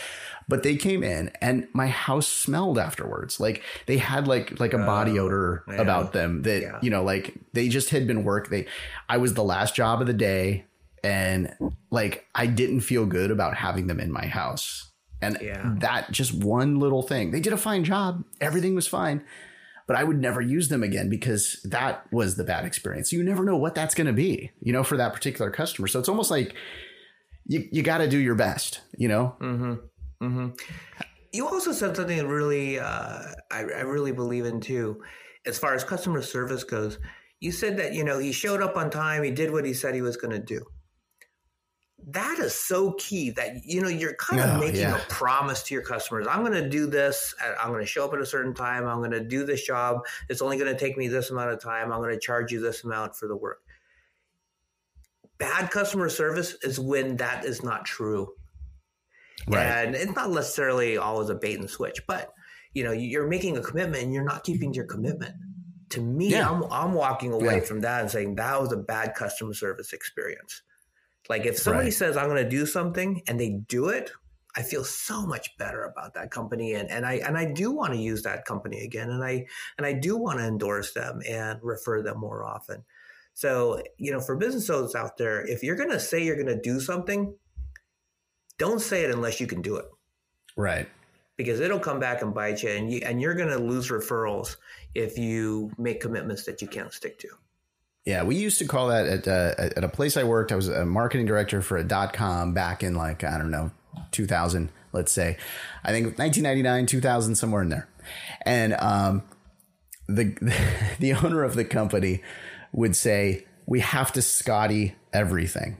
But 0.47 0.61
they 0.61 0.75
came 0.75 1.03
in 1.03 1.31
and 1.41 1.67
my 1.73 1.87
house 1.87 2.27
smelled 2.27 2.77
afterwards. 2.77 3.39
Like 3.39 3.63
they 3.87 3.97
had 3.97 4.27
like 4.27 4.59
like 4.59 4.73
a 4.73 4.77
body 4.77 5.17
oh, 5.17 5.25
odor 5.25 5.63
about 5.67 6.13
them 6.13 6.43
that 6.43 6.61
yeah. 6.61 6.79
you 6.83 6.91
know 6.91 7.03
like 7.03 7.33
they 7.53 7.67
just 7.67 7.89
had 7.89 8.05
been 8.05 8.23
work. 8.23 8.49
They 8.49 8.67
I 9.09 9.17
was 9.17 9.33
the 9.33 9.43
last 9.43 9.75
job 9.75 10.01
of 10.01 10.07
the 10.07 10.13
day 10.13 10.65
and 11.03 11.53
like 11.91 12.25
I 12.33 12.47
didn't 12.47 12.81
feel 12.81 13.05
good 13.05 13.31
about 13.31 13.55
having 13.55 13.87
them 13.87 13.99
in 13.99 14.11
my 14.11 14.25
house. 14.25 14.91
And 15.21 15.37
yeah. 15.41 15.73
that 15.79 16.11
just 16.11 16.33
one 16.33 16.79
little 16.79 17.01
thing, 17.01 17.31
they 17.31 17.39
did 17.39 17.53
a 17.53 17.57
fine 17.57 17.83
job. 17.83 18.23
Everything 18.41 18.75
was 18.75 18.87
fine, 18.87 19.23
but 19.87 19.95
I 19.95 20.03
would 20.03 20.19
never 20.19 20.41
use 20.41 20.69
them 20.69 20.83
again 20.83 21.09
because 21.09 21.61
that 21.63 22.05
was 22.11 22.35
the 22.35 22.43
bad 22.43 22.65
experience. 22.65 23.11
You 23.11 23.23
never 23.23 23.43
know 23.43 23.57
what 23.57 23.75
that's 23.75 23.95
going 23.95 24.07
to 24.07 24.13
be, 24.13 24.51
you 24.61 24.73
know, 24.73 24.83
for 24.83 24.97
that 24.97 25.13
particular 25.13 25.51
customer. 25.51 25.87
So 25.87 25.99
it's 25.99 26.09
almost 26.09 26.31
like 26.31 26.55
you, 27.45 27.67
you 27.71 27.83
got 27.83 27.99
to 27.99 28.07
do 28.07 28.17
your 28.17 28.35
best, 28.35 28.81
you 28.97 29.07
know? 29.07 29.35
Mm-hmm. 29.39 29.73
Mm-hmm. 30.23 30.49
you 31.33 31.45
also 31.45 31.73
said 31.73 31.95
something 31.95 32.25
really 32.25 32.79
uh, 32.79 33.21
I, 33.51 33.59
I 33.59 33.81
really 33.81 34.13
believe 34.13 34.45
in 34.45 34.61
too, 34.61 35.01
as 35.45 35.59
far 35.59 35.75
as 35.75 35.83
customer 35.83 36.21
service 36.21 36.63
goes. 36.63 36.97
You 37.41 37.51
said 37.51 37.77
that 37.77 37.93
you 37.93 38.05
know 38.05 38.17
he 38.17 38.31
showed 38.31 38.61
up 38.61 38.77
on 38.77 38.89
time, 38.89 39.23
he 39.23 39.31
did 39.31 39.51
what 39.51 39.65
he 39.65 39.73
said 39.73 39.93
he 39.93 40.01
was 40.01 40.15
going 40.15 40.31
to 40.31 40.39
do. 40.39 40.65
That 42.07 42.37
is 42.37 42.53
so 42.53 42.91
key 42.93 43.31
that 43.31 43.65
you 43.65 43.81
know 43.81 43.87
you're 43.87 44.13
kind 44.15 44.39
of 44.41 44.49
Oh, 44.57 44.59
making 44.59 44.81
yeah. 44.81 44.95
a 44.97 44.99
promise 45.09 45.63
to 45.63 45.73
your 45.73 45.81
customers. 45.83 46.27
I'm 46.29 46.41
going 46.41 46.53
to 46.53 46.69
do 46.69 46.85
this. 46.85 47.33
I'm 47.59 47.69
going 47.69 47.81
to 47.81 47.85
show 47.87 48.05
up 48.05 48.13
at 48.13 48.21
a 48.21 48.25
certain 48.25 48.53
time. 48.53 48.85
I'm 48.85 48.99
going 48.99 49.09
to 49.11 49.23
do 49.23 49.43
this 49.43 49.65
job. 49.65 50.01
It's 50.29 50.41
only 50.41 50.57
going 50.57 50.71
to 50.71 50.79
take 50.79 50.97
me 50.97 51.07
this 51.07 51.31
amount 51.31 51.49
of 51.51 51.59
time. 51.59 51.91
I'm 51.91 51.99
going 51.99 52.13
to 52.13 52.19
charge 52.19 52.51
you 52.51 52.59
this 52.61 52.83
amount 52.83 53.15
for 53.15 53.27
the 53.27 53.35
work. 53.35 53.61
Bad 55.37 55.71
customer 55.71 56.07
service 56.09 56.55
is 56.61 56.79
when 56.79 57.17
that 57.17 57.43
is 57.43 57.63
not 57.63 57.85
true. 57.85 58.33
And 59.51 59.95
it's 59.95 60.15
not 60.15 60.29
necessarily 60.31 60.97
always 60.97 61.29
a 61.29 61.35
bait 61.35 61.59
and 61.59 61.69
switch, 61.69 62.01
but 62.07 62.33
you 62.73 62.83
know, 62.83 62.91
you're 62.91 63.27
making 63.27 63.57
a 63.57 63.61
commitment 63.61 64.03
and 64.03 64.13
you're 64.13 64.23
not 64.23 64.43
keeping 64.43 64.73
your 64.73 64.85
commitment. 64.85 65.33
To 65.89 66.01
me, 66.01 66.29
Yeah. 66.29 66.49
I'm 66.49 66.63
I'm 66.71 66.93
walking 66.93 67.31
away 67.31 67.55
Yeah. 67.57 67.63
from 67.63 67.81
that 67.81 68.01
and 68.01 68.11
saying 68.11 68.35
that 68.35 68.59
was 68.61 68.71
a 68.71 68.77
bad 68.77 69.13
customer 69.15 69.53
service 69.53 69.93
experience. 69.93 70.61
Like 71.29 71.45
if 71.45 71.57
somebody 71.57 71.87
Right. 71.87 71.93
says 71.93 72.17
I'm 72.17 72.29
going 72.29 72.43
to 72.43 72.49
do 72.49 72.65
something 72.65 73.21
and 73.27 73.39
they 73.39 73.49
do 73.67 73.89
it, 73.89 74.11
I 74.55 74.61
feel 74.61 74.83
so 74.83 75.25
much 75.25 75.57
better 75.57 75.83
about 75.83 76.13
that 76.13 76.31
company 76.31 76.73
and, 76.75 76.89
and 76.89 77.05
I 77.05 77.15
and 77.15 77.37
I 77.37 77.45
do 77.51 77.71
want 77.71 77.93
to 77.93 77.99
use 77.99 78.23
that 78.23 78.45
company 78.45 78.83
again 78.85 79.09
and 79.09 79.23
I 79.23 79.47
and 79.77 79.85
I 79.85 79.93
do 79.93 80.15
want 80.17 80.39
to 80.39 80.45
endorse 80.45 80.93
them 80.93 81.21
and 81.27 81.59
refer 81.61 82.01
them 82.01 82.19
more 82.19 82.43
often. 82.45 82.85
So, 83.33 83.83
you 83.97 84.13
know, 84.13 84.21
for 84.21 84.37
business 84.37 84.69
owners 84.69 84.95
out 84.95 85.17
there, 85.17 85.45
if 85.45 85.61
you're 85.61 85.75
going 85.75 85.89
to 85.89 85.99
say 85.99 86.23
you're 86.23 86.41
going 86.41 86.55
to 86.55 86.61
do 86.61 86.79
something, 86.79 87.35
don't 88.57 88.79
say 88.79 89.03
it 89.03 89.11
unless 89.11 89.41
you 89.41 89.47
can 89.47 89.61
do 89.61 89.75
it 89.75 89.85
Right. 90.55 90.87
because 91.35 91.59
it'll 91.59 91.79
come 91.79 91.99
back 91.99 92.21
and 92.21 92.33
bite 92.33 92.63
you 92.63 92.69
and 92.69 92.89
you 92.89 93.01
and 93.03 93.19
you're 93.21 93.33
going 93.35 93.49
to 93.49 93.57
lose 93.57 93.89
referrals 93.89 94.55
if 94.93 95.17
you 95.17 95.69
make 95.77 95.99
commitments 95.99 96.45
that 96.45 96.61
you 96.61 96.67
can't 96.69 96.93
stick 96.93 97.19
to. 97.19 97.27
Yeah, 98.05 98.23
we 98.23 98.35
used 98.35 98.59
to 98.59 98.65
call 98.65 98.89
that 98.89 99.07
at 99.07 99.27
uh, 99.27 99.53
at 99.57 99.83
a 99.83 99.89
place 99.89 100.15
I 100.15 100.23
worked. 100.23 100.51
I 100.51 100.55
was 100.55 100.67
a 100.67 100.85
marketing 100.85 101.25
director 101.25 101.61
for 101.63 101.75
a 101.77 101.83
dot 101.83 102.13
com 102.13 102.53
back 102.53 102.83
in 102.83 102.93
like 102.93 103.23
I 103.23 103.37
don't 103.39 103.49
know, 103.49 103.71
2000, 104.11 104.69
let's 104.93 105.11
say. 105.11 105.37
I 105.83 105.91
think 105.91 106.17
1999, 106.17 106.85
2000, 106.85 107.35
somewhere 107.35 107.63
in 107.63 107.69
there. 107.69 107.87
And 108.43 108.73
um, 108.75 109.23
the 110.07 110.35
the 110.99 111.13
owner 111.13 111.43
of 111.43 111.55
the 111.55 111.65
company 111.65 112.21
would 112.71 112.95
say, 112.95 113.45
"We 113.65 113.79
have 113.79 114.11
to 114.13 114.21
Scotty 114.21 114.95
everything." 115.11 115.77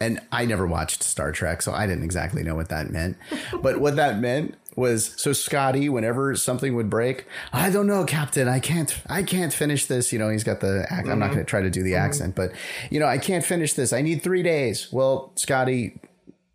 And 0.00 0.20
I 0.32 0.46
never 0.46 0.66
watched 0.66 1.02
Star 1.02 1.30
Trek, 1.32 1.62
so 1.62 1.72
I 1.72 1.86
didn't 1.86 2.02
exactly 2.02 2.42
know 2.42 2.56
what 2.56 2.70
that 2.70 2.90
meant. 2.90 3.18
But 3.62 3.78
what 3.78 3.96
that 3.96 4.18
meant 4.18 4.56
was 4.76 5.14
so 5.16 5.32
Scotty, 5.32 5.88
whenever 5.88 6.34
something 6.36 6.74
would 6.74 6.88
break, 6.88 7.26
I 7.52 7.70
don't 7.70 7.86
know, 7.86 8.04
Captain, 8.04 8.48
I 8.48 8.60
can't, 8.60 8.96
I 9.08 9.22
can't 9.22 9.52
finish 9.52 9.86
this. 9.86 10.12
You 10.12 10.18
know, 10.18 10.28
he's 10.28 10.44
got 10.44 10.60
the. 10.60 10.86
Ac- 10.90 11.10
I'm 11.10 11.18
not 11.18 11.28
going 11.28 11.38
to 11.38 11.44
try 11.44 11.62
to 11.62 11.70
do 11.70 11.82
the 11.82 11.94
accent, 11.94 12.34
but 12.34 12.52
you 12.90 12.98
know, 12.98 13.06
I 13.06 13.18
can't 13.18 13.44
finish 13.44 13.74
this. 13.74 13.92
I 13.92 14.02
need 14.02 14.22
three 14.22 14.42
days. 14.42 14.88
Well, 14.92 15.32
Scotty, 15.36 16.00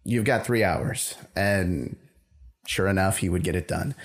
you've 0.03 0.25
got 0.25 0.45
three 0.45 0.63
hours, 0.63 1.15
and 1.35 1.95
sure 2.65 2.87
enough, 2.87 3.17
he 3.17 3.29
would 3.29 3.43
get 3.43 3.55
it 3.55 3.67
done. 3.67 3.95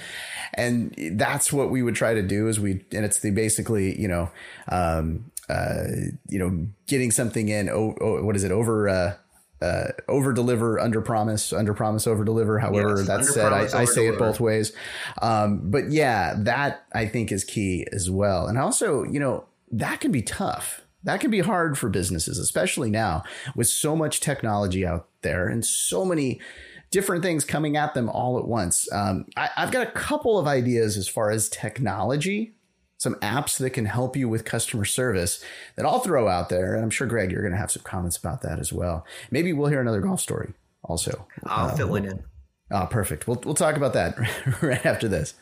And 0.55 0.95
that's 1.13 1.53
what 1.53 1.71
we 1.71 1.83
would 1.83 1.95
try 1.95 2.15
to 2.15 2.23
do 2.23 2.49
is 2.49 2.61
we, 2.61 2.85
and 2.93 3.05
it's 3.05 3.19
the 3.19 3.31
basically, 3.31 3.99
you 4.01 4.09
know, 4.09 4.31
um, 4.69 5.31
uh, 5.49 5.85
you 6.29 6.39
know, 6.39 6.67
getting 6.87 7.11
something 7.11 7.49
in, 7.49 7.69
oh, 7.69 7.95
oh 8.01 8.23
what 8.23 8.37
is 8.37 8.45
it 8.45 8.53
over, 8.53 8.89
uh, 8.89 9.15
uh, 9.63 9.93
over 10.09 10.33
deliver, 10.33 10.81
under 10.81 11.01
promise, 11.01 11.53
under 11.53 11.73
promise, 11.73 12.07
over 12.07 12.25
deliver. 12.25 12.59
However, 12.59 12.97
Yes, 12.99 13.07
that's 13.07 13.33
said, 13.33 13.53
I, 13.53 13.81
I 13.81 13.85
say 13.85 14.09
it 14.09 14.19
both 14.19 14.41
ways. 14.41 14.73
Um, 15.21 15.71
but 15.71 15.91
yeah, 15.91 16.35
that 16.39 16.85
I 16.93 17.07
think 17.07 17.31
is 17.31 17.45
key 17.45 17.87
as 17.93 18.11
well. 18.11 18.47
And 18.47 18.59
also, 18.59 19.05
you 19.05 19.21
know, 19.21 19.45
that 19.71 20.01
can 20.01 20.13
be 20.13 20.23
tough. 20.23 20.83
That 21.05 21.21
can 21.21 21.31
be 21.31 21.41
hard 21.41 21.79
for 21.79 21.89
businesses, 21.89 22.39
especially 22.39 22.91
now 22.91 23.25
with 23.57 23.67
so 23.67 23.97
much 23.97 24.21
technology 24.21 24.87
out 24.87 25.09
there 25.23 25.49
and 25.49 25.65
so 25.65 26.05
many 26.05 26.41
different 26.91 27.23
things 27.23 27.45
coming 27.45 27.77
at 27.77 27.95
them 27.95 28.09
all 28.09 28.39
at 28.39 28.47
once. 28.47 28.91
Um, 28.93 29.25
I, 29.37 29.49
I've 29.57 29.73
got 29.73 29.87
a 29.87 29.91
couple 29.91 30.39
of 30.39 30.47
ideas 30.47 30.97
as 30.97 31.09
far 31.09 31.31
as 31.31 31.49
technology, 31.49 32.55
some 33.03 33.17
apps 33.17 33.59
that 33.59 33.71
can 33.71 33.85
help 33.85 34.17
you 34.17 34.29
with 34.29 34.45
customer 34.45 34.85
service 34.85 35.45
that 35.75 35.85
I'll 35.85 35.99
throw 35.99 36.29
out 36.29 36.51
there. 36.51 36.77
And 36.77 36.85
I'm 36.85 36.91
sure, 36.91 37.09
Greg, 37.09 37.33
you're 37.33 37.43
going 37.43 37.51
to 37.51 37.59
have 37.59 37.73
some 37.73 37.83
comments 37.83 38.17
about 38.17 38.43
that 38.43 38.61
as 38.61 38.73
well. 38.73 39.05
Maybe 39.33 39.53
we'll 39.53 39.67
hear 39.67 39.81
another 39.81 40.01
golf 40.01 40.21
story 40.21 40.53
also. 40.85 41.27
I'll 41.43 41.71
uh, 41.71 41.75
fit 41.75 41.89
one 41.89 42.05
in. 42.05 42.23
Oh, 42.71 42.87
perfect. 42.87 43.27
We'll, 43.27 43.43
we'll 43.45 43.57
talk 43.57 43.77
about 43.77 43.95
that 43.95 44.17
right 44.63 44.87
after 44.87 45.09
this. 45.09 45.35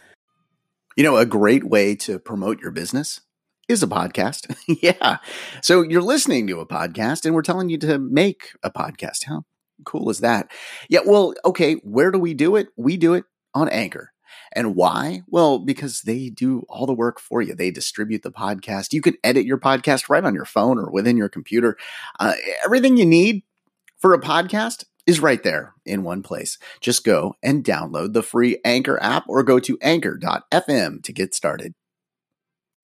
You 0.96 1.04
know, 1.04 1.18
a 1.18 1.26
great 1.26 1.64
way 1.64 1.94
to 1.96 2.18
promote 2.18 2.62
your 2.62 2.70
business 2.70 3.20
is 3.68 3.82
a 3.82 3.86
podcast. 3.86 4.56
yeah. 4.82 5.18
So 5.60 5.82
you're 5.82 6.00
listening 6.00 6.46
to 6.46 6.60
a 6.60 6.66
podcast 6.66 7.26
and 7.26 7.34
we're 7.34 7.42
telling 7.42 7.68
you 7.68 7.76
to 7.76 7.98
make 7.98 8.52
a 8.62 8.70
podcast. 8.70 9.24
How 9.24 9.44
cool 9.84 10.08
is 10.08 10.20
that? 10.20 10.50
Yeah. 10.88 11.00
Well, 11.04 11.34
okay. 11.44 11.74
Where 11.74 12.10
do 12.10 12.18
we 12.18 12.32
do 12.32 12.56
it? 12.56 12.68
We 12.78 12.96
do 12.96 13.12
it 13.12 13.24
on 13.52 13.68
Anchor. 13.68 14.09
And 14.52 14.74
why? 14.74 15.22
Well, 15.28 15.58
because 15.58 16.02
they 16.02 16.28
do 16.28 16.64
all 16.68 16.86
the 16.86 16.92
work 16.92 17.20
for 17.20 17.40
you. 17.40 17.54
They 17.54 17.70
distribute 17.70 18.22
the 18.22 18.32
podcast. 18.32 18.92
You 18.92 19.00
can 19.00 19.16
edit 19.22 19.44
your 19.44 19.58
podcast 19.58 20.08
right 20.08 20.24
on 20.24 20.34
your 20.34 20.44
phone 20.44 20.78
or 20.78 20.90
within 20.90 21.16
your 21.16 21.28
computer. 21.28 21.76
Uh, 22.18 22.34
everything 22.64 22.96
you 22.96 23.06
need 23.06 23.42
for 23.98 24.12
a 24.12 24.20
podcast 24.20 24.84
is 25.06 25.20
right 25.20 25.42
there 25.42 25.74
in 25.84 26.02
one 26.02 26.22
place. 26.22 26.58
Just 26.80 27.04
go 27.04 27.36
and 27.42 27.64
download 27.64 28.12
the 28.12 28.22
free 28.22 28.58
Anchor 28.64 29.00
app 29.02 29.24
or 29.28 29.42
go 29.42 29.58
to 29.60 29.78
anchor.fm 29.82 31.02
to 31.02 31.12
get 31.12 31.34
started. 31.34 31.74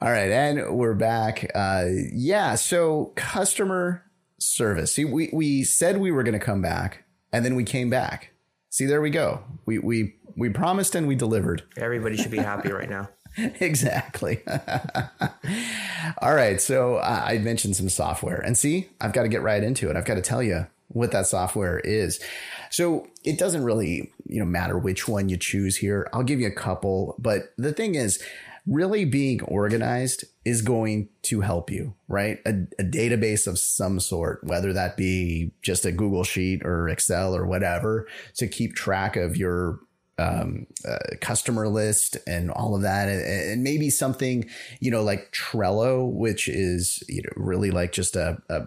All 0.00 0.10
right, 0.10 0.30
and 0.30 0.76
we're 0.76 0.94
back. 0.94 1.50
Uh, 1.54 1.86
yeah, 2.12 2.54
so 2.54 3.12
customer 3.16 4.04
service. 4.38 4.92
See, 4.92 5.06
we 5.06 5.30
we 5.32 5.64
said 5.64 5.98
we 5.98 6.10
were 6.10 6.22
going 6.22 6.38
to 6.38 6.44
come 6.44 6.60
back, 6.60 7.04
and 7.32 7.44
then 7.46 7.54
we 7.54 7.64
came 7.64 7.88
back. 7.88 8.32
See, 8.76 8.84
there 8.84 9.00
we 9.00 9.08
go. 9.08 9.42
We 9.64 9.78
we 9.78 10.16
we 10.36 10.50
promised 10.50 10.94
and 10.94 11.08
we 11.08 11.14
delivered. 11.14 11.62
Everybody 11.78 12.18
should 12.18 12.30
be 12.30 12.36
happy 12.36 12.70
right 12.70 12.90
now. 12.90 13.08
exactly. 13.38 14.42
All 16.18 16.34
right, 16.34 16.60
so 16.60 16.96
uh, 16.96 17.22
I 17.24 17.38
mentioned 17.38 17.74
some 17.74 17.88
software, 17.88 18.36
and 18.36 18.54
see, 18.54 18.90
I've 19.00 19.14
got 19.14 19.22
to 19.22 19.30
get 19.30 19.40
right 19.40 19.62
into 19.62 19.88
it. 19.88 19.96
I've 19.96 20.04
got 20.04 20.16
to 20.16 20.20
tell 20.20 20.42
you 20.42 20.66
what 20.88 21.10
that 21.12 21.26
software 21.26 21.80
is. 21.80 22.20
So 22.68 23.08
it 23.24 23.38
doesn't 23.38 23.64
really, 23.64 24.12
you 24.26 24.40
know, 24.40 24.44
matter 24.44 24.76
which 24.76 25.08
one 25.08 25.30
you 25.30 25.38
choose 25.38 25.78
here. 25.78 26.06
I'll 26.12 26.22
give 26.22 26.38
you 26.38 26.46
a 26.46 26.54
couple, 26.54 27.14
but 27.18 27.54
the 27.56 27.72
thing 27.72 27.94
is, 27.94 28.22
really 28.66 29.04
being 29.04 29.42
organized 29.42 30.24
is 30.44 30.62
going 30.62 31.08
to 31.22 31.40
help 31.40 31.70
you, 31.70 31.94
right? 32.08 32.40
A, 32.44 32.50
a 32.78 32.84
database 32.84 33.46
of 33.46 33.58
some 33.58 34.00
sort, 34.00 34.42
whether 34.42 34.72
that 34.72 34.96
be 34.96 35.52
just 35.62 35.84
a 35.84 35.92
Google 35.92 36.24
Sheet 36.24 36.64
or 36.64 36.88
Excel 36.88 37.34
or 37.36 37.46
whatever, 37.46 38.08
to 38.36 38.46
keep 38.46 38.74
track 38.74 39.16
of 39.16 39.36
your 39.36 39.80
um, 40.18 40.66
uh, 40.88 40.96
customer 41.20 41.68
list 41.68 42.16
and 42.26 42.50
all 42.50 42.74
of 42.74 42.82
that, 42.82 43.08
and, 43.08 43.22
and 43.22 43.62
maybe 43.62 43.90
something 43.90 44.48
you 44.80 44.90
know 44.90 45.02
like 45.02 45.32
Trello, 45.32 46.10
which 46.10 46.48
is 46.48 47.02
you 47.08 47.22
know 47.22 47.32
really 47.36 47.70
like 47.70 47.92
just 47.92 48.16
a, 48.16 48.38
a 48.48 48.62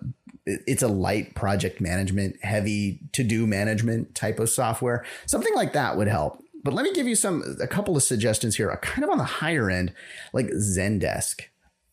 it's 0.46 0.84
a 0.84 0.88
light 0.88 1.36
project 1.36 1.82
management, 1.82 2.36
heavy 2.44 3.00
to 3.14 3.24
do 3.24 3.46
management 3.46 4.16
type 4.16 4.40
of 4.40 4.50
software. 4.50 5.06
Something 5.26 5.56
like 5.56 5.74
that 5.74 5.98
would 5.98 6.08
help. 6.08 6.44
But 6.64 6.74
let 6.74 6.84
me 6.84 6.94
give 6.94 7.08
you 7.08 7.16
some 7.16 7.58
a 7.62 7.68
couple 7.68 7.96
of 7.96 8.04
suggestions 8.04 8.58
here, 8.58 8.76
kind 8.82 9.04
of 9.04 9.10
on 9.10 9.18
the 9.18 9.24
higher 9.24 9.70
end, 9.70 9.94
like 10.34 10.48
Zendesk. 10.48 11.42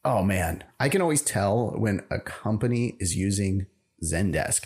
Oh 0.04 0.22
man, 0.22 0.64
I 0.78 0.88
can 0.88 1.02
always 1.02 1.22
tell 1.22 1.72
when 1.76 2.02
a 2.10 2.20
company 2.20 2.96
is 3.00 3.16
using 3.16 3.66
Zendesk. 4.04 4.64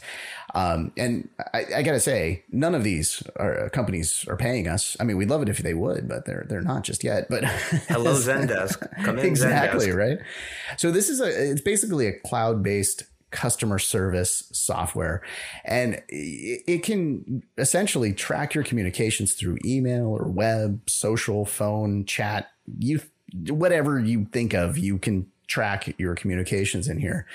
Um, 0.54 0.92
and 0.96 1.28
I, 1.54 1.64
I 1.76 1.82
gotta 1.82 2.00
say, 2.00 2.44
none 2.50 2.74
of 2.74 2.82
these 2.82 3.22
are, 3.36 3.70
companies 3.70 4.24
are 4.28 4.36
paying 4.36 4.66
us. 4.68 4.96
I 4.98 5.04
mean, 5.04 5.16
we'd 5.16 5.30
love 5.30 5.42
it 5.42 5.48
if 5.48 5.58
they 5.58 5.74
would, 5.74 6.08
but 6.08 6.26
they're 6.26 6.44
they're 6.48 6.62
not 6.62 6.82
just 6.82 7.04
yet. 7.04 7.26
But 7.30 7.44
Hello, 7.88 8.14
Zendesk. 8.14 8.86
Come 9.04 9.18
in, 9.18 9.26
exactly 9.26 9.86
Zendesk. 9.88 9.96
right. 9.96 10.18
So 10.76 10.90
this 10.90 11.08
is 11.08 11.20
a 11.20 11.50
it's 11.52 11.60
basically 11.60 12.06
a 12.06 12.18
cloud 12.20 12.62
based 12.62 13.04
customer 13.30 13.78
service 13.78 14.48
software, 14.52 15.22
and 15.64 16.02
it 16.08 16.82
can 16.82 17.42
essentially 17.58 18.12
track 18.12 18.54
your 18.54 18.64
communications 18.64 19.34
through 19.34 19.58
email 19.64 20.06
or 20.06 20.28
web, 20.28 20.88
social, 20.88 21.44
phone, 21.44 22.04
chat. 22.04 22.48
You 22.78 23.00
whatever 23.48 23.98
you 23.98 24.26
think 24.32 24.54
of, 24.54 24.76
you 24.76 24.98
can 24.98 25.26
track 25.46 25.94
your 25.98 26.14
communications 26.14 26.88
in 26.88 26.98
here. 26.98 27.26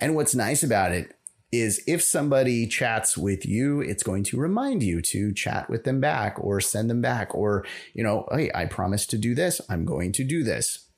And 0.00 0.14
what's 0.14 0.34
nice 0.34 0.62
about 0.62 0.92
it 0.92 1.14
is 1.52 1.82
if 1.86 2.02
somebody 2.02 2.66
chats 2.66 3.16
with 3.16 3.46
you, 3.46 3.80
it's 3.80 4.02
going 4.02 4.24
to 4.24 4.38
remind 4.38 4.82
you 4.82 5.00
to 5.00 5.32
chat 5.32 5.70
with 5.70 5.84
them 5.84 6.00
back 6.00 6.36
or 6.40 6.60
send 6.60 6.90
them 6.90 7.00
back 7.00 7.34
or, 7.34 7.64
you 7.94 8.02
know, 8.02 8.26
hey, 8.32 8.50
I 8.54 8.66
promised 8.66 9.10
to 9.10 9.18
do 9.18 9.34
this. 9.34 9.60
I'm 9.68 9.84
going 9.84 10.12
to 10.12 10.24
do 10.24 10.42
this. 10.42 10.88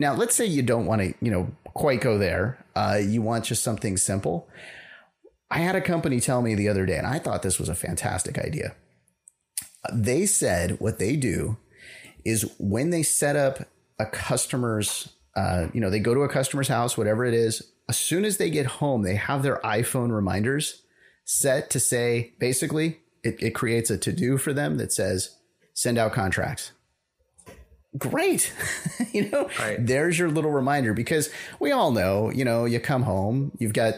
Now, 0.00 0.14
let's 0.14 0.34
say 0.34 0.44
you 0.44 0.62
don't 0.62 0.86
want 0.86 1.02
to, 1.02 1.14
you 1.20 1.30
know, 1.30 1.48
quite 1.74 2.00
go 2.00 2.16
there. 2.18 2.64
Uh, 2.74 3.00
you 3.02 3.20
want 3.20 3.44
just 3.44 3.62
something 3.62 3.96
simple. 3.96 4.48
I 5.50 5.58
had 5.58 5.76
a 5.76 5.80
company 5.80 6.20
tell 6.20 6.42
me 6.42 6.54
the 6.54 6.68
other 6.68 6.86
day, 6.86 6.96
and 6.96 7.06
I 7.06 7.18
thought 7.18 7.42
this 7.42 7.58
was 7.58 7.68
a 7.68 7.74
fantastic 7.74 8.38
idea. 8.38 8.74
They 9.92 10.26
said 10.26 10.80
what 10.80 10.98
they 10.98 11.16
do 11.16 11.58
is 12.24 12.50
when 12.58 12.90
they 12.90 13.02
set 13.02 13.36
up 13.36 13.68
a 13.98 14.06
customer's, 14.06 15.10
uh, 15.36 15.66
you 15.72 15.80
know, 15.80 15.90
they 15.90 16.00
go 16.00 16.14
to 16.14 16.22
a 16.22 16.28
customer's 16.28 16.68
house, 16.68 16.96
whatever 16.96 17.24
it 17.24 17.34
is, 17.34 17.62
as 17.88 17.98
soon 17.98 18.24
as 18.24 18.38
they 18.38 18.50
get 18.50 18.66
home, 18.66 19.02
they 19.02 19.16
have 19.16 19.42
their 19.42 19.60
iPhone 19.62 20.10
reminders 20.10 20.82
set 21.24 21.70
to 21.70 21.80
say, 21.80 22.32
basically, 22.38 22.98
it, 23.22 23.36
it 23.40 23.54
creates 23.54 23.90
a 23.90 23.98
to 23.98 24.12
do 24.12 24.38
for 24.38 24.52
them 24.52 24.78
that 24.78 24.92
says, 24.92 25.36
send 25.74 25.98
out 25.98 26.12
contracts. 26.12 26.72
Great. 27.96 28.52
you 29.12 29.30
know, 29.30 29.48
right. 29.58 29.76
there's 29.78 30.18
your 30.18 30.28
little 30.28 30.50
reminder 30.50 30.92
because 30.92 31.30
we 31.60 31.70
all 31.70 31.92
know, 31.92 32.30
you 32.30 32.44
know, 32.44 32.64
you 32.64 32.80
come 32.80 33.02
home, 33.02 33.52
you've 33.58 33.72
got, 33.72 33.94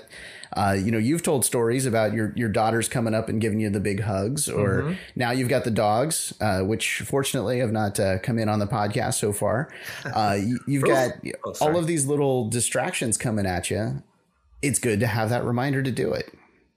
uh, 0.55 0.77
you 0.79 0.91
know, 0.91 0.99
you've 0.99 1.23
told 1.23 1.45
stories 1.45 1.87
about 1.87 2.13
your 2.13 2.33
your 2.37 2.49
daughters 2.49 2.89
coming 2.89 3.15
up 3.15 3.29
and 3.29 3.41
giving 3.41 3.59
you 3.59 3.71
the 3.71 3.81
big 3.81 4.01
hugs, 4.01 4.49
or 4.49 4.83
mm-hmm. 4.83 4.93
now 5.17 5.31
you've 5.31 5.49
got 5.49 5.65
the 5.65 5.71
dogs, 5.71 6.35
uh, 6.41 6.61
which 6.61 7.01
fortunately 7.01 7.59
have 7.59 7.73
not 7.73 7.99
uh, 7.99 8.19
come 8.19 8.39
in 8.39 8.49
on 8.49 8.59
the 8.59 8.67
podcast 8.67 9.15
so 9.15 9.33
far. 9.33 9.73
Uh, 10.05 10.39
you, 10.67 10.81
have 10.81 10.89
got 10.89 11.11
oh, 11.45 11.55
all 11.61 11.77
of 11.77 11.87
these 11.87 12.07
little 12.07 12.49
distractions 12.49 13.17
coming 13.17 13.47
at 13.47 13.71
you. 13.71 14.03
It's 14.63 14.79
good 14.79 15.01
to 15.01 15.07
have 15.07 15.31
that 15.31 15.45
reminder 15.45 15.83
to 15.83 15.91
do 15.91 16.13
it. 16.13 16.33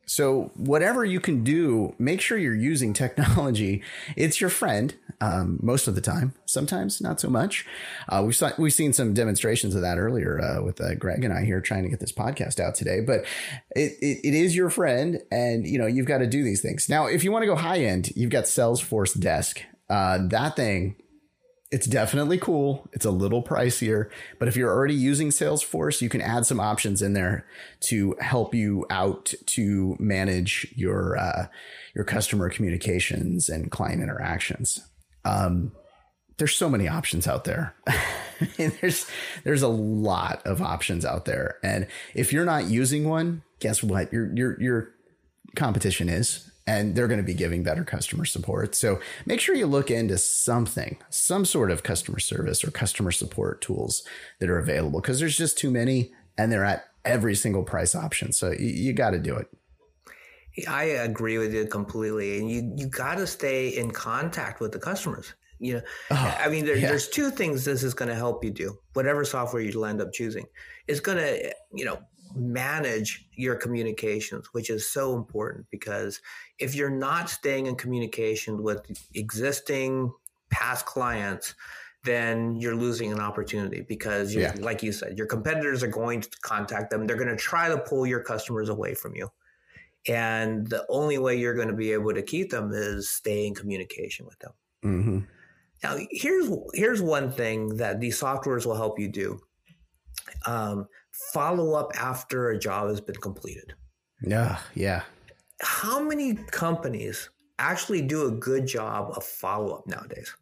So, 0.10 0.50
whatever 0.56 1.06
you 1.06 1.20
can 1.20 1.44
do, 1.44 1.94
make 2.00 2.20
sure 2.20 2.36
you're 2.36 2.56
using 2.56 2.94
technology. 2.94 3.84
It's 4.16 4.42
your 4.42 4.50
friend 4.50 4.96
um, 5.22 5.60
most 5.62 5.88
of 5.88 5.94
the 5.94 6.02
time. 6.02 6.34
Sometimes 6.48 7.00
not 7.00 7.20
so 7.20 7.30
much. 7.30 7.64
Uh, 8.08 8.24
we've 8.26 8.36
saw, 8.36 8.50
we've 8.58 8.74
seen 8.74 8.92
some 8.92 9.14
demonstrations 9.14 9.76
of 9.76 9.82
that 9.82 10.00
earlier 10.00 10.42
uh, 10.42 10.64
with 10.64 10.82
uh, 10.82 10.96
Greg 10.96 11.24
and 11.24 11.32
I 11.32 11.46
here 11.46 11.62
trying 11.62 11.84
to 11.84 11.90
get 11.90 12.00
this 12.00 12.12
podcast 12.12 12.60
out 12.60 12.74
today. 12.74 13.02
But 13.02 13.20
it, 13.76 13.98
it, 14.02 14.28
it 14.28 14.34
is 14.34 14.56
your 14.56 14.72
friend, 14.72 15.22
and 15.32 15.68
you 15.68 15.78
know 15.78 15.86
you've 15.86 16.08
got 16.08 16.18
to 16.18 16.28
do 16.28 16.44
these 16.44 16.64
things. 16.64 16.90
Now, 16.90 17.06
if 17.06 17.24
you 17.24 17.32
want 17.32 17.44
to 17.44 17.48
go 17.48 17.56
high 17.56 17.82
end, 17.82 18.10
you've 18.16 18.32
got 18.32 18.46
Salesforce 18.46 19.20
Desk. 19.20 19.62
Uh, 19.92 20.28
that 20.30 20.56
thing 20.56 20.96
it's 21.72 21.86
definitely 21.86 22.40
cool. 22.40 22.90
It's 22.94 23.06
a 23.06 23.12
little 23.12 23.44
pricier, 23.44 24.10
but 24.40 24.48
if 24.48 24.58
you're 24.58 24.72
already 24.72 24.96
using 24.96 25.30
Salesforce, 25.30 26.02
you 26.02 26.10
can 26.10 26.22
add 26.22 26.46
some 26.46 26.60
options 26.60 27.02
in 27.02 27.14
there 27.14 27.46
to 27.82 28.16
help 28.20 28.56
you 28.56 28.86
out 28.90 29.34
to 29.48 29.96
manage 30.00 30.68
your 30.76 31.18
uh, 31.18 31.48
your 31.94 32.06
customer 32.06 32.50
communications 32.50 33.50
and 33.50 33.70
client 33.70 34.02
interactions. 34.02 34.82
Um, 35.26 35.72
there's 36.38 36.56
so 36.56 36.70
many 36.70 36.88
options 36.88 37.28
out 37.28 37.44
there. 37.44 37.76
there's 38.58 39.06
there's 39.44 39.62
a 39.62 39.68
lot 39.68 40.42
of 40.46 40.64
options 40.64 41.06
out 41.06 41.26
there, 41.26 41.58
and 41.62 41.86
if 42.16 42.34
you're 42.34 42.46
not 42.46 42.66
using 42.66 43.08
one, 43.08 43.44
guess 43.60 43.84
what? 43.84 44.12
Your 44.12 44.36
your 44.36 44.60
your 44.60 44.90
competition 45.56 46.10
is 46.10 46.50
and 46.68 46.96
they're 46.96 47.08
going 47.08 47.20
to 47.20 47.24
be 47.24 47.34
giving 47.34 47.64
better 47.64 47.84
customer 47.84 48.26
support. 48.26 48.76
So 48.76 49.00
make 49.26 49.40
sure 49.40 49.56
you 49.56 49.68
look 49.68 49.90
into 49.90 50.18
something, 50.18 50.98
some 51.10 51.46
sort 51.46 51.72
of 51.72 51.84
customer 51.84 52.20
service 52.20 52.64
or 52.64 52.72
customer 52.72 53.12
support 53.12 53.62
tools 53.62 54.04
that 54.40 54.50
are 54.50 54.60
available 54.60 55.02
because 55.02 55.20
there's 55.20 55.38
just 55.38 55.58
too 55.58 55.72
many 55.72 56.12
and 56.38 56.52
they're 56.52 56.66
at 56.66 56.86
every 57.06 57.36
single 57.36 57.64
price 57.64 57.96
option. 57.96 58.32
So 58.32 58.52
you, 58.52 58.68
you 58.68 58.94
got 58.94 59.12
to 59.12 59.20
do 59.20 59.36
it. 59.36 59.48
I 60.68 60.84
agree 60.84 61.38
with 61.38 61.54
you 61.54 61.66
completely. 61.66 62.40
And 62.40 62.50
you, 62.50 62.74
you 62.76 62.88
got 62.88 63.16
to 63.16 63.28
stay 63.28 63.70
in 63.70 63.92
contact 63.92 64.60
with 64.60 64.72
the 64.72 64.80
customers. 64.80 65.34
You 65.60 65.76
know, 65.76 65.82
oh, 66.12 66.38
I 66.40 66.50
mean, 66.50 66.66
there, 66.66 66.78
yeah. 66.78 66.88
there's 66.88 67.10
two 67.10 67.30
things 67.32 67.66
this 67.66 67.84
is 67.84 67.94
going 67.94 68.10
to 68.10 68.16
help 68.16 68.44
you 68.44 68.52
do. 68.52 68.78
Whatever 68.94 69.26
software 69.26 69.62
you'll 69.62 69.86
end 69.86 70.02
up 70.02 70.14
choosing 70.14 70.46
is 70.88 71.00
going 71.00 71.18
to, 71.18 71.54
you 71.74 71.86
know, 71.86 72.00
manage 72.36 73.28
your 73.34 73.56
communications, 73.56 74.48
which 74.54 74.70
is 74.70 74.90
so 74.90 75.16
important 75.16 75.66
because 75.72 76.22
if 76.60 76.76
you're 76.76 76.90
not 76.90 77.30
staying 77.30 77.68
in 77.68 77.76
communication 77.76 78.62
with 78.64 78.86
existing 79.16 80.12
past 80.50 80.86
clients, 80.86 81.56
then 82.04 82.56
you're 82.56 82.76
losing 82.76 83.12
an 83.12 83.20
opportunity 83.20 83.86
because 83.88 84.34
yeah. 84.34 84.54
like 84.60 84.82
you 84.82 84.92
said, 84.92 85.18
your 85.18 85.28
competitors 85.28 85.84
are 85.84 85.88
going 85.88 86.22
to 86.22 86.30
contact 86.42 86.90
them. 86.90 87.06
They're 87.06 87.18
going 87.18 87.30
to 87.30 87.36
try 87.36 87.68
to 87.68 87.78
pull 87.78 88.06
your 88.06 88.24
customers 88.24 88.70
away 88.70 88.94
from 88.94 89.16
you. 89.16 89.30
And 90.08 90.68
the 90.68 90.86
only 90.88 91.18
way 91.18 91.38
you're 91.38 91.56
going 91.56 91.68
to 91.68 91.74
be 91.74 91.92
able 91.92 92.14
to 92.14 92.22
keep 92.22 92.52
them 92.52 92.72
is 92.74 93.10
stay 93.10 93.48
in 93.48 93.54
communication 93.54 94.26
with 94.26 94.40
them. 94.40 94.52
Mm-hmm. 94.86 95.20
Now, 95.84 95.98
here's 96.12 96.50
here's 96.74 97.02
one 97.02 97.32
thing 97.32 97.78
that 97.78 98.00
these 98.00 98.20
softwares 98.20 98.66
will 98.66 98.76
help 98.76 99.00
you 99.00 99.08
do. 99.08 99.40
Um, 100.46 100.88
follow 101.34 101.74
up 101.74 101.92
after 101.98 102.50
a 102.50 102.60
job 102.60 102.90
has 102.90 103.02
been 103.02 103.16
completed. 103.16 103.74
Yeah, 104.22 104.60
yeah. 104.76 105.04
How 105.62 106.02
many 106.02 106.36
companies 106.36 107.30
actually 107.58 108.02
do 108.02 108.28
a 108.28 108.32
good 108.32 108.68
job 108.68 109.14
of 109.16 109.24
follow 109.24 109.76
up 109.76 109.88
nowadays? 109.88 110.34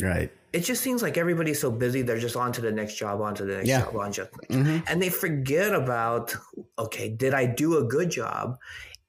Right. 0.00 0.32
It 0.52 0.60
just 0.60 0.82
seems 0.82 1.02
like 1.02 1.16
everybody's 1.16 1.60
so 1.60 1.70
busy, 1.70 2.02
they're 2.02 2.18
just 2.18 2.36
on 2.36 2.52
to 2.52 2.60
the 2.60 2.72
next 2.72 2.96
job, 2.96 3.20
on 3.20 3.34
to 3.36 3.44
the 3.44 3.56
next 3.56 3.68
yeah. 3.68 3.82
job, 3.82 3.96
on 3.96 4.12
to 4.12 4.28
mm-hmm. 4.50 4.78
and 4.88 5.00
they 5.00 5.08
forget 5.08 5.74
about, 5.74 6.34
okay, 6.78 7.08
did 7.08 7.34
I 7.34 7.46
do 7.46 7.78
a 7.78 7.84
good 7.84 8.10
job? 8.10 8.56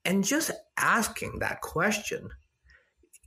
And 0.04 0.22
just 0.22 0.50
asking 0.76 1.38
that 1.40 1.60
question 1.60 2.28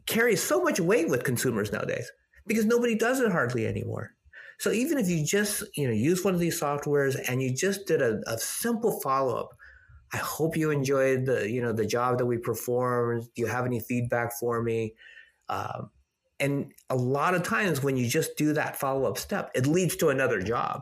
carries 0.06 0.41
so 0.41 0.62
much 0.62 0.80
weight 0.80 1.10
with 1.10 1.24
consumers 1.24 1.72
nowadays 1.72 2.10
because 2.47 2.65
nobody 2.65 2.95
does 2.95 3.19
it 3.19 3.31
hardly 3.31 3.67
anymore. 3.67 4.12
So 4.60 4.71
even 4.71 4.97
if 4.97 5.10
you 5.10 5.25
just 5.25 5.63
you 5.75 5.88
know 5.88 5.93
use 5.93 6.23
one 6.23 6.34
of 6.34 6.39
these 6.39 6.60
softwares 6.60 7.17
and 7.29 7.41
you 7.41 7.53
just 7.53 7.88
did 7.88 8.01
a, 8.01 8.21
a 8.27 8.38
simple 8.38 8.99
follow 9.01 9.36
up, 9.36 9.49
I 10.13 10.17
hope 10.17 10.55
you 10.55 10.71
enjoyed 10.71 11.25
the 11.25 11.49
you 11.49 11.62
know 11.62 11.73
the 11.73 11.86
job 11.86 12.17
that 12.19 12.25
we 12.25 12.38
performed. 12.38 13.23
Do 13.36 13.41
you 13.41 13.47
have 13.47 13.65
any 13.65 13.79
feedback 13.79 14.31
for 14.39 14.62
me? 14.63 14.93
Um, 15.49 15.89
and 16.39 16.71
a 16.89 16.95
lot 16.95 17.34
of 17.34 17.43
times 17.43 17.81
when 17.84 17.97
you 17.97 18.08
just 18.08 18.38
do 18.38 18.53
that 18.53 18.77
follow 18.77 19.05
up 19.05 19.17
step, 19.17 19.51
it 19.55 19.67
leads 19.67 19.95
to 19.97 20.10
another 20.10 20.41
job. 20.41 20.81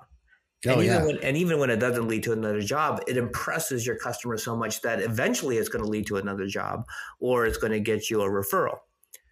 Oh, 0.66 0.74
and 0.74 0.84
even 0.84 0.96
yeah. 0.96 1.06
when 1.06 1.18
and 1.24 1.38
even 1.38 1.60
when 1.60 1.70
it 1.70 1.78
doesn't 1.78 2.08
lead 2.08 2.24
to 2.24 2.32
another 2.32 2.62
job, 2.62 3.02
it 3.08 3.18
impresses 3.18 3.86
your 3.86 3.98
customer 3.98 4.38
so 4.38 4.56
much 4.56 4.82
that 4.82 5.02
eventually 5.02 5.58
it's 5.58 5.70
going 5.70 5.84
to 5.84 5.90
lead 5.90 6.08
to 6.08 6.18
another 6.18 6.48
job 6.48 6.86
or 7.20 7.46
it's 7.46 7.58
going 7.58 7.74
to 7.74 7.80
get 7.80 8.10
you 8.10 8.22
a 8.22 8.30
referral. 8.30 8.78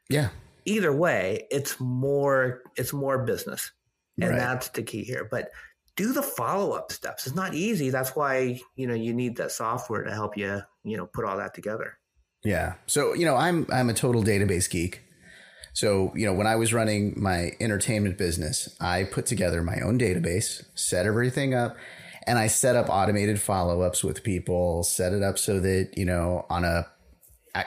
Yeah. 0.09 0.29
Either 0.65 0.93
way, 0.93 1.47
it's 1.51 1.79
more 1.79 2.61
it's 2.75 2.93
more 2.93 3.23
business. 3.23 3.71
And 4.19 4.31
right. 4.31 4.39
that's 4.39 4.69
the 4.69 4.83
key 4.83 5.03
here. 5.03 5.27
But 5.29 5.49
do 5.95 6.13
the 6.13 6.21
follow 6.21 6.71
up 6.71 6.91
steps. 6.91 7.25
It's 7.25 7.35
not 7.35 7.53
easy. 7.53 7.89
That's 7.89 8.15
why, 8.15 8.59
you 8.75 8.87
know, 8.87 8.93
you 8.93 9.13
need 9.13 9.37
that 9.37 9.51
software 9.51 10.03
to 10.03 10.11
help 10.11 10.37
you, 10.37 10.61
you 10.83 10.97
know, 10.97 11.05
put 11.05 11.25
all 11.25 11.37
that 11.37 11.53
together. 11.53 11.97
Yeah. 12.43 12.73
So, 12.85 13.13
you 13.13 13.25
know, 13.25 13.35
I'm 13.35 13.65
I'm 13.71 13.89
a 13.89 13.93
total 13.93 14.23
database 14.23 14.69
geek. 14.69 15.01
So, 15.73 16.11
you 16.15 16.25
know, 16.25 16.33
when 16.33 16.47
I 16.47 16.55
was 16.55 16.73
running 16.73 17.13
my 17.15 17.51
entertainment 17.59 18.17
business, 18.17 18.75
I 18.81 19.05
put 19.05 19.25
together 19.25 19.63
my 19.63 19.79
own 19.79 19.97
database, 19.97 20.63
set 20.75 21.05
everything 21.05 21.53
up, 21.53 21.77
and 22.27 22.37
I 22.37 22.47
set 22.47 22.75
up 22.75 22.89
automated 22.89 23.39
follow 23.39 23.81
ups 23.81 24.03
with 24.03 24.23
people, 24.23 24.83
set 24.83 25.13
it 25.13 25.23
up 25.23 25.37
so 25.37 25.59
that, 25.61 25.91
you 25.95 26.05
know, 26.05 26.45
on 26.49 26.65
a, 26.65 26.87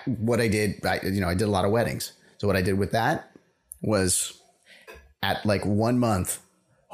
what 0.06 0.40
I 0.40 0.48
did, 0.48 0.84
I, 0.84 1.00
you 1.02 1.20
know, 1.20 1.28
I 1.28 1.34
did 1.34 1.48
a 1.48 1.50
lot 1.50 1.64
of 1.64 1.70
weddings. 1.70 2.12
So, 2.38 2.46
what 2.46 2.56
I 2.56 2.62
did 2.62 2.78
with 2.78 2.92
that 2.92 3.30
was 3.82 4.40
at 5.22 5.44
like 5.44 5.64
one 5.64 5.98
month, 5.98 6.40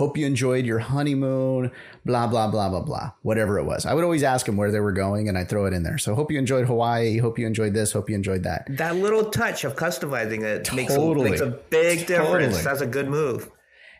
Hope 0.00 0.16
you 0.16 0.24
enjoyed 0.24 0.64
your 0.64 0.78
honeymoon, 0.78 1.70
blah, 2.06 2.26
blah, 2.26 2.50
blah, 2.50 2.70
blah, 2.70 2.80
blah, 2.80 3.10
whatever 3.20 3.58
it 3.58 3.64
was. 3.64 3.84
I 3.84 3.92
would 3.92 4.02
always 4.02 4.22
ask 4.22 4.46
them 4.46 4.56
where 4.56 4.70
they 4.70 4.80
were 4.80 4.92
going 4.92 5.28
and 5.28 5.36
I'd 5.36 5.50
throw 5.50 5.66
it 5.66 5.74
in 5.74 5.82
there. 5.82 5.98
So 5.98 6.14
hope 6.14 6.32
you 6.32 6.38
enjoyed 6.38 6.64
Hawaii. 6.64 7.18
Hope 7.18 7.38
you 7.38 7.46
enjoyed 7.46 7.74
this. 7.74 7.92
Hope 7.92 8.08
you 8.08 8.14
enjoyed 8.14 8.44
that. 8.44 8.64
That 8.70 8.96
little 8.96 9.30
touch 9.30 9.62
of 9.64 9.76
customizing 9.76 10.42
it 10.42 10.64
totally. 10.64 11.32
makes, 11.32 11.42
a, 11.42 11.48
makes 11.48 11.54
a 11.54 11.60
big 11.68 12.06
difference. 12.06 12.54
Totally. 12.54 12.62
That's 12.62 12.80
a 12.80 12.86
good 12.86 13.08
move. 13.10 13.50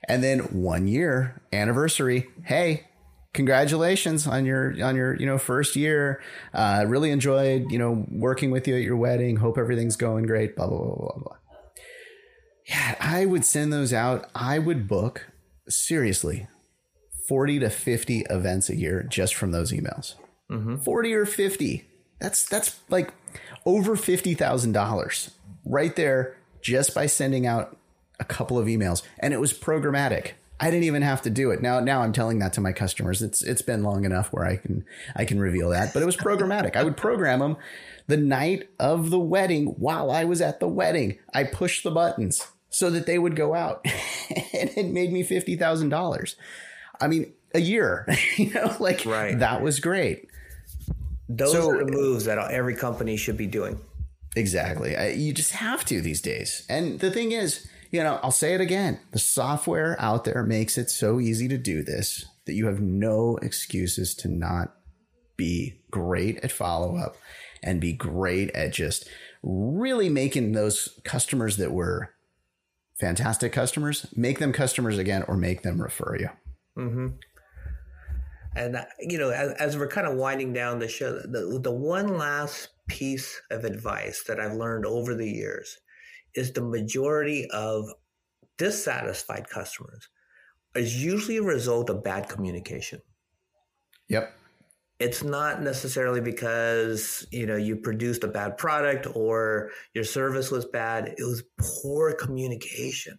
And 0.08 0.24
then 0.24 0.38
one 0.38 0.88
year 0.88 1.42
anniversary. 1.52 2.28
Hey, 2.44 2.88
congratulations 3.32 4.26
on 4.26 4.44
your 4.44 4.74
on 4.82 4.96
your 4.96 5.14
you 5.16 5.26
know 5.26 5.38
first 5.38 5.76
year 5.76 6.20
uh 6.52 6.84
really 6.88 7.10
enjoyed 7.10 7.70
you 7.70 7.78
know 7.78 8.04
working 8.10 8.50
with 8.50 8.66
you 8.66 8.74
at 8.74 8.82
your 8.82 8.96
wedding 8.96 9.36
hope 9.36 9.56
everything's 9.56 9.94
going 9.94 10.26
great 10.26 10.56
blah 10.56 10.66
blah 10.66 10.78
blah 10.78 10.96
blah 10.96 11.18
blah 11.18 11.36
yeah 12.66 12.96
i 12.98 13.24
would 13.24 13.44
send 13.44 13.72
those 13.72 13.92
out 13.92 14.28
i 14.34 14.58
would 14.58 14.88
book 14.88 15.28
seriously 15.68 16.48
40 17.30 17.60
to 17.60 17.70
50 17.70 18.26
events 18.28 18.68
a 18.68 18.74
year 18.74 19.04
just 19.04 19.36
from 19.36 19.52
those 19.52 19.70
emails. 19.70 20.16
Mm-hmm. 20.50 20.78
40 20.78 21.14
or 21.14 21.24
50. 21.24 21.88
That's 22.20 22.44
that's 22.44 22.80
like 22.88 23.14
over 23.64 23.94
$50,000 23.94 25.30
right 25.64 25.94
there 25.94 26.36
just 26.60 26.92
by 26.92 27.06
sending 27.06 27.46
out 27.46 27.76
a 28.18 28.24
couple 28.24 28.58
of 28.58 28.66
emails 28.66 29.02
and 29.20 29.32
it 29.32 29.38
was 29.38 29.52
programmatic. 29.52 30.32
I 30.60 30.70
didn't 30.70 30.84
even 30.84 31.00
have 31.02 31.22
to 31.22 31.30
do 31.30 31.50
it. 31.50 31.62
Now 31.62 31.80
now 31.80 32.02
I'm 32.02 32.12
telling 32.12 32.38
that 32.40 32.52
to 32.52 32.60
my 32.60 32.72
customers. 32.72 33.22
It's 33.22 33.42
it's 33.42 33.62
been 33.62 33.82
long 33.82 34.04
enough 34.04 34.28
where 34.32 34.44
I 34.44 34.56
can 34.56 34.84
I 35.16 35.24
can 35.24 35.40
reveal 35.40 35.70
that, 35.70 35.94
but 35.94 36.02
it 36.02 36.06
was 36.06 36.16
programmatic. 36.16 36.76
I 36.76 36.84
would 36.84 36.96
program 36.96 37.40
them 37.40 37.56
the 38.06 38.18
night 38.18 38.68
of 38.78 39.10
the 39.10 39.18
wedding 39.18 39.66
while 39.78 40.10
I 40.10 40.24
was 40.24 40.40
at 40.42 40.60
the 40.60 40.68
wedding. 40.68 41.18
I 41.32 41.44
pushed 41.44 41.82
the 41.82 41.90
buttons 41.90 42.46
so 42.68 42.90
that 42.90 43.06
they 43.06 43.18
would 43.18 43.36
go 43.36 43.54
out 43.54 43.84
and 44.52 44.70
it 44.76 44.90
made 44.90 45.12
me 45.12 45.24
$50,000. 45.24 46.34
I 47.00 47.08
mean, 47.08 47.32
a 47.54 47.60
year, 47.60 48.06
you 48.36 48.52
know, 48.52 48.76
like 48.78 49.04
right. 49.06 49.38
that 49.38 49.62
was 49.62 49.80
great. 49.80 50.28
Those 51.28 51.52
so, 51.52 51.70
are 51.70 51.84
the 51.84 51.90
moves 51.90 52.24
that 52.24 52.38
every 52.38 52.74
company 52.74 53.16
should 53.16 53.36
be 53.36 53.46
doing. 53.46 53.80
Exactly. 54.36 54.96
I, 54.96 55.10
you 55.10 55.32
just 55.32 55.52
have 55.52 55.84
to 55.86 56.00
these 56.00 56.20
days. 56.20 56.64
And 56.68 57.00
the 57.00 57.10
thing 57.10 57.32
is, 57.32 57.66
you 57.90 58.02
know, 58.02 58.20
I'll 58.22 58.30
say 58.30 58.54
it 58.54 58.60
again 58.60 59.00
the 59.12 59.18
software 59.18 59.96
out 59.98 60.24
there 60.24 60.42
makes 60.42 60.78
it 60.78 60.90
so 60.90 61.20
easy 61.20 61.48
to 61.48 61.58
do 61.58 61.82
this 61.82 62.26
that 62.46 62.54
you 62.54 62.66
have 62.66 62.80
no 62.80 63.38
excuses 63.42 64.14
to 64.16 64.28
not 64.28 64.74
be 65.36 65.80
great 65.90 66.38
at 66.44 66.52
follow 66.52 66.96
up 66.96 67.16
and 67.62 67.80
be 67.80 67.92
great 67.92 68.50
at 68.50 68.72
just 68.72 69.08
really 69.42 70.08
making 70.08 70.52
those 70.52 71.00
customers 71.04 71.56
that 71.56 71.72
were 71.72 72.10
fantastic 72.98 73.52
customers 73.52 74.06
make 74.14 74.38
them 74.38 74.52
customers 74.52 74.98
again 74.98 75.24
or 75.26 75.36
make 75.36 75.62
them 75.62 75.80
refer 75.80 76.16
you. 76.18 76.28
Mm-hmm. 76.76 77.06
And 78.54 78.76
uh, 78.76 78.84
you 78.98 79.18
know, 79.18 79.30
as, 79.30 79.52
as, 79.52 79.76
we're 79.76 79.88
kind 79.88 80.06
of 80.06 80.16
winding 80.16 80.52
down 80.52 80.80
the 80.80 80.88
show, 80.88 81.12
the 81.20 81.60
the 81.62 81.70
one 81.70 82.18
last 82.18 82.68
piece 82.88 83.40
of 83.50 83.64
advice 83.64 84.24
that 84.26 84.40
I've 84.40 84.54
learned 84.54 84.84
over 84.86 85.14
the 85.14 85.28
years 85.28 85.78
is 86.34 86.52
the 86.52 86.62
majority 86.62 87.46
of 87.50 87.86
dissatisfied 88.58 89.48
customers 89.48 90.08
is 90.74 91.02
usually 91.02 91.38
a 91.38 91.42
result 91.42 91.90
of 91.90 92.04
bad 92.04 92.28
communication. 92.28 93.00
Yep. 94.08 94.32
It's 94.98 95.24
not 95.24 95.62
necessarily 95.62 96.20
because, 96.20 97.26
you 97.32 97.46
know, 97.46 97.56
you 97.56 97.76
produced 97.76 98.22
a 98.22 98.28
bad 98.28 98.58
product 98.58 99.06
or 99.14 99.70
your 99.94 100.04
service 100.04 100.50
was 100.50 100.66
bad. 100.66 101.14
It 101.16 101.24
was 101.24 101.42
poor 101.58 102.12
communication. 102.12 103.18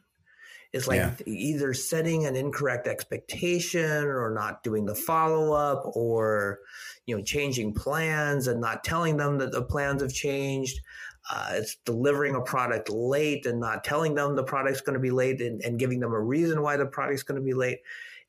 It's 0.74 0.88
like 0.88 1.00
yeah. 1.00 1.15
either 1.26 1.74
setting 1.74 2.26
an 2.26 2.36
incorrect 2.36 2.88
expectation 2.88 4.06
or 4.06 4.32
not 4.34 4.63
doing 4.63 4.86
the 4.86 4.95
follow 4.95 5.54
up 5.54 5.84
or, 5.95 6.60
you 7.06 7.17
know, 7.17 7.24
changing 7.24 7.74
plans 7.74 8.47
and 8.47 8.62
not 8.62 8.84
telling 8.84 9.17
them 9.17 9.39
that 9.39 9.52
the 9.52 9.63
plans 9.63 10.02
have 10.02 10.13
changed. 10.13 10.80
Uh, 11.29 11.51
it's 11.53 11.77
delivering 11.86 12.36
a 12.36 12.41
product 12.41 12.89
late 12.89 13.45
and 13.45 13.60
not 13.60 13.84
telling 13.84 14.15
them 14.15 14.36
the 14.36 14.43
product's 14.43 14.81
going 14.81 14.95
to 14.95 14.99
be 14.99 15.12
late 15.12 15.39
and, 15.39 15.62
and 15.62 15.79
giving 15.79 15.99
them 15.99 16.13
a 16.13 16.19
reason 16.19 16.62
why 16.62 16.77
the 16.77 16.86
product's 16.86 17.23
going 17.23 17.39
to 17.39 17.45
be 17.45 17.53
late. 17.53 17.79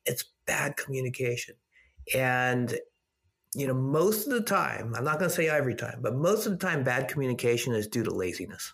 It's 0.05 0.25
bad 0.45 0.77
communication. 0.77 1.55
And, 2.13 2.73
you 3.55 3.67
know, 3.67 3.73
most 3.73 4.27
of 4.27 4.33
the 4.33 4.41
time, 4.41 4.93
I'm 4.95 5.03
not 5.03 5.17
going 5.17 5.29
to 5.29 5.35
say 5.35 5.49
every 5.49 5.75
time, 5.75 5.99
but 6.01 6.15
most 6.15 6.45
of 6.45 6.51
the 6.51 6.65
time, 6.65 6.83
bad 6.83 7.07
communication 7.07 7.73
is 7.73 7.87
due 7.87 8.03
to 8.03 8.13
laziness. 8.13 8.73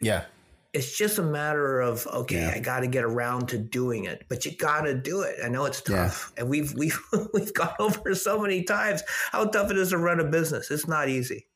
Yeah. 0.00 0.24
It's 0.72 0.96
just 0.96 1.18
a 1.18 1.22
matter 1.22 1.80
of 1.80 2.04
okay, 2.08 2.40
yeah. 2.40 2.52
I 2.52 2.58
got 2.58 2.80
to 2.80 2.88
get 2.88 3.04
around 3.04 3.48
to 3.50 3.58
doing 3.58 4.06
it, 4.06 4.24
but 4.28 4.44
you 4.44 4.56
got 4.56 4.82
to 4.82 4.94
do 4.94 5.20
it. 5.20 5.36
I 5.44 5.48
know 5.48 5.66
it's 5.66 5.80
tough, 5.80 6.32
yeah. 6.34 6.40
and 6.40 6.50
we've 6.50 6.74
we've 6.76 6.98
we've 7.32 7.54
gone 7.54 7.76
over 7.78 8.12
so 8.16 8.40
many 8.40 8.64
times 8.64 9.04
how 9.30 9.44
tough 9.44 9.70
it 9.70 9.78
is 9.78 9.90
to 9.90 9.98
run 9.98 10.18
a 10.18 10.24
business. 10.24 10.72
It's 10.72 10.88
not 10.88 11.08
easy. 11.08 11.46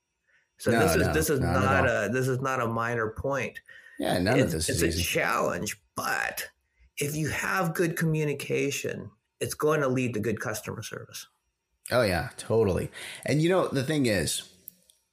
So 0.58 0.72
no, 0.72 0.80
this 0.80 0.96
is 0.96 1.06
no, 1.06 1.12
this 1.12 1.30
is 1.30 1.40
not, 1.40 1.52
not 1.62 1.86
a 1.86 2.08
this 2.12 2.28
is 2.28 2.40
not 2.40 2.60
a 2.60 2.66
minor 2.66 3.08
point. 3.10 3.60
Yeah, 3.98 4.18
none 4.18 4.38
it's, 4.38 4.46
of 4.46 4.52
this 4.52 4.68
it's 4.68 4.82
is 4.82 5.00
a 5.00 5.02
challenge, 5.02 5.80
but 5.96 6.48
if 6.98 7.16
you 7.16 7.28
have 7.28 7.74
good 7.74 7.96
communication, 7.96 9.10
it's 9.40 9.54
going 9.54 9.80
to 9.80 9.88
lead 9.88 10.14
to 10.14 10.20
good 10.20 10.40
customer 10.40 10.82
service. 10.82 11.26
Oh 11.90 12.02
yeah, 12.02 12.30
totally. 12.36 12.90
And 13.24 13.40
you 13.40 13.48
know 13.48 13.68
the 13.68 13.84
thing 13.84 14.06
is, 14.06 14.42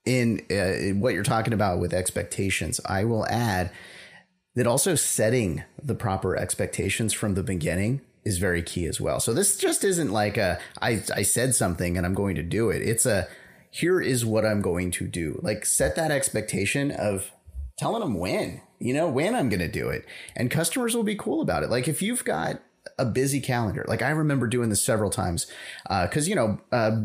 in, 0.06 0.42
uh, 0.52 0.56
in 0.56 1.00
what 1.00 1.14
you're 1.14 1.24
talking 1.24 1.54
about 1.54 1.80
with 1.80 1.94
expectations, 1.94 2.80
I 2.86 3.06
will 3.06 3.26
add 3.28 3.72
that 4.56 4.68
also 4.68 4.96
setting 4.96 5.64
the 5.82 5.96
proper 5.96 6.36
expectations 6.36 7.14
from 7.14 7.36
the 7.36 7.44
beginning 7.44 8.02
is 8.24 8.40
very 8.40 8.64
key 8.64 8.86
as 8.86 9.00
well. 9.00 9.20
So 9.20 9.34
this 9.34 9.58
just 9.58 9.84
isn't 9.84 10.12
like 10.12 10.38
a 10.38 10.60
I 10.82 11.04
I 11.14 11.22
said 11.22 11.54
something 11.54 11.98
and 11.98 12.06
I'm 12.06 12.14
going 12.14 12.36
to 12.36 12.44
do 12.44 12.70
it. 12.70 12.82
It's 12.82 13.06
a 13.06 13.28
here 13.76 14.00
is 14.00 14.26
what 14.26 14.46
I'm 14.46 14.62
going 14.62 14.90
to 14.92 15.06
do. 15.06 15.38
Like 15.44 15.66
set 15.66 15.98
that 15.98 16.10
expectation 16.10 16.92
of 16.92 17.32
telling 17.78 18.00
them 18.00 18.18
when, 18.18 18.62
you 18.80 18.94
know, 18.94 19.10
when 19.10 19.36
I'm 19.36 19.50
going 19.50 19.60
to 19.60 19.68
do 19.68 19.90
it. 19.90 20.06
And 20.34 20.50
customers 20.50 20.96
will 20.96 21.04
be 21.04 21.18
cool 21.18 21.42
about 21.42 21.62
it. 21.62 21.70
Like 21.70 21.90
if 21.90 22.02
you've 22.02 22.24
got 22.24 22.62
a 22.98 23.04
busy 23.04 23.42
calendar, 23.42 23.84
like 23.90 24.02
I 24.02 24.12
remember 24.12 24.48
doing 24.48 24.70
this 24.70 24.82
several 24.82 25.10
times, 25.10 25.48
uh, 25.90 26.08
cause 26.08 26.26
you 26.30 26.36
know, 26.36 26.62
uh, 26.72 27.02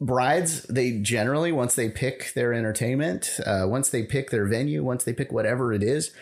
brides, 0.00 0.64
they 0.64 0.98
generally, 0.98 1.52
once 1.52 1.76
they 1.76 1.88
pick 1.88 2.32
their 2.34 2.52
entertainment, 2.52 3.38
uh, 3.46 3.66
once 3.68 3.88
they 3.88 4.02
pick 4.02 4.30
their 4.30 4.46
venue, 4.46 4.82
once 4.82 5.04
they 5.04 5.12
pick 5.12 5.30
whatever 5.30 5.72
it 5.72 5.82
is, 5.84 6.12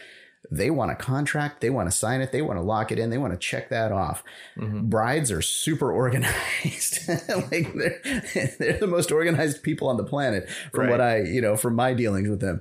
they 0.51 0.71
want 0.71 0.91
a 0.91 0.95
contract, 0.95 1.61
they 1.61 1.71
want 1.71 1.91
to 1.91 1.97
sign 1.97 2.21
it, 2.21 2.33
they 2.33 2.43
want 2.43 2.59
to 2.59 2.63
lock 2.63 2.91
it 2.91 2.99
in, 2.99 3.11
they 3.11 3.19
want 3.19 3.33
to 3.33 3.39
check 3.39 3.69
that 3.69 3.93
off. 3.93 4.23
Mm-hmm. 4.57 4.89
Brides 4.89 5.31
are 5.31 5.43
super 5.43 5.93
organized. 5.93 7.09
like 7.29 7.75
they're, 7.75 8.01
they're 8.59 8.79
the 8.79 8.87
most 8.87 9.13
organized 9.13 9.63
people 9.63 9.89
on 9.89 9.97
the 9.97 10.05
planet 10.05 10.49
from 10.73 10.85
right. 10.85 10.91
what 10.91 11.01
I, 11.01 11.23
you 11.23 11.41
know, 11.41 11.57
from 11.57 11.75
my 11.75 11.95
dealings 11.95 12.29
with 12.29 12.41
them. 12.41 12.61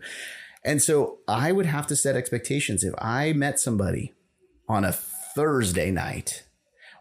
And 0.64 0.82
so 0.82 1.20
I 1.28 1.52
would 1.52 1.66
have 1.66 1.88
to 1.88 1.96
set 1.96 2.16
expectations. 2.16 2.84
If 2.84 2.94
I 2.98 3.32
met 3.34 3.60
somebody 3.60 4.14
on 4.68 4.84
a 4.84 4.92
Thursday 4.92 5.92
night, 5.92 6.44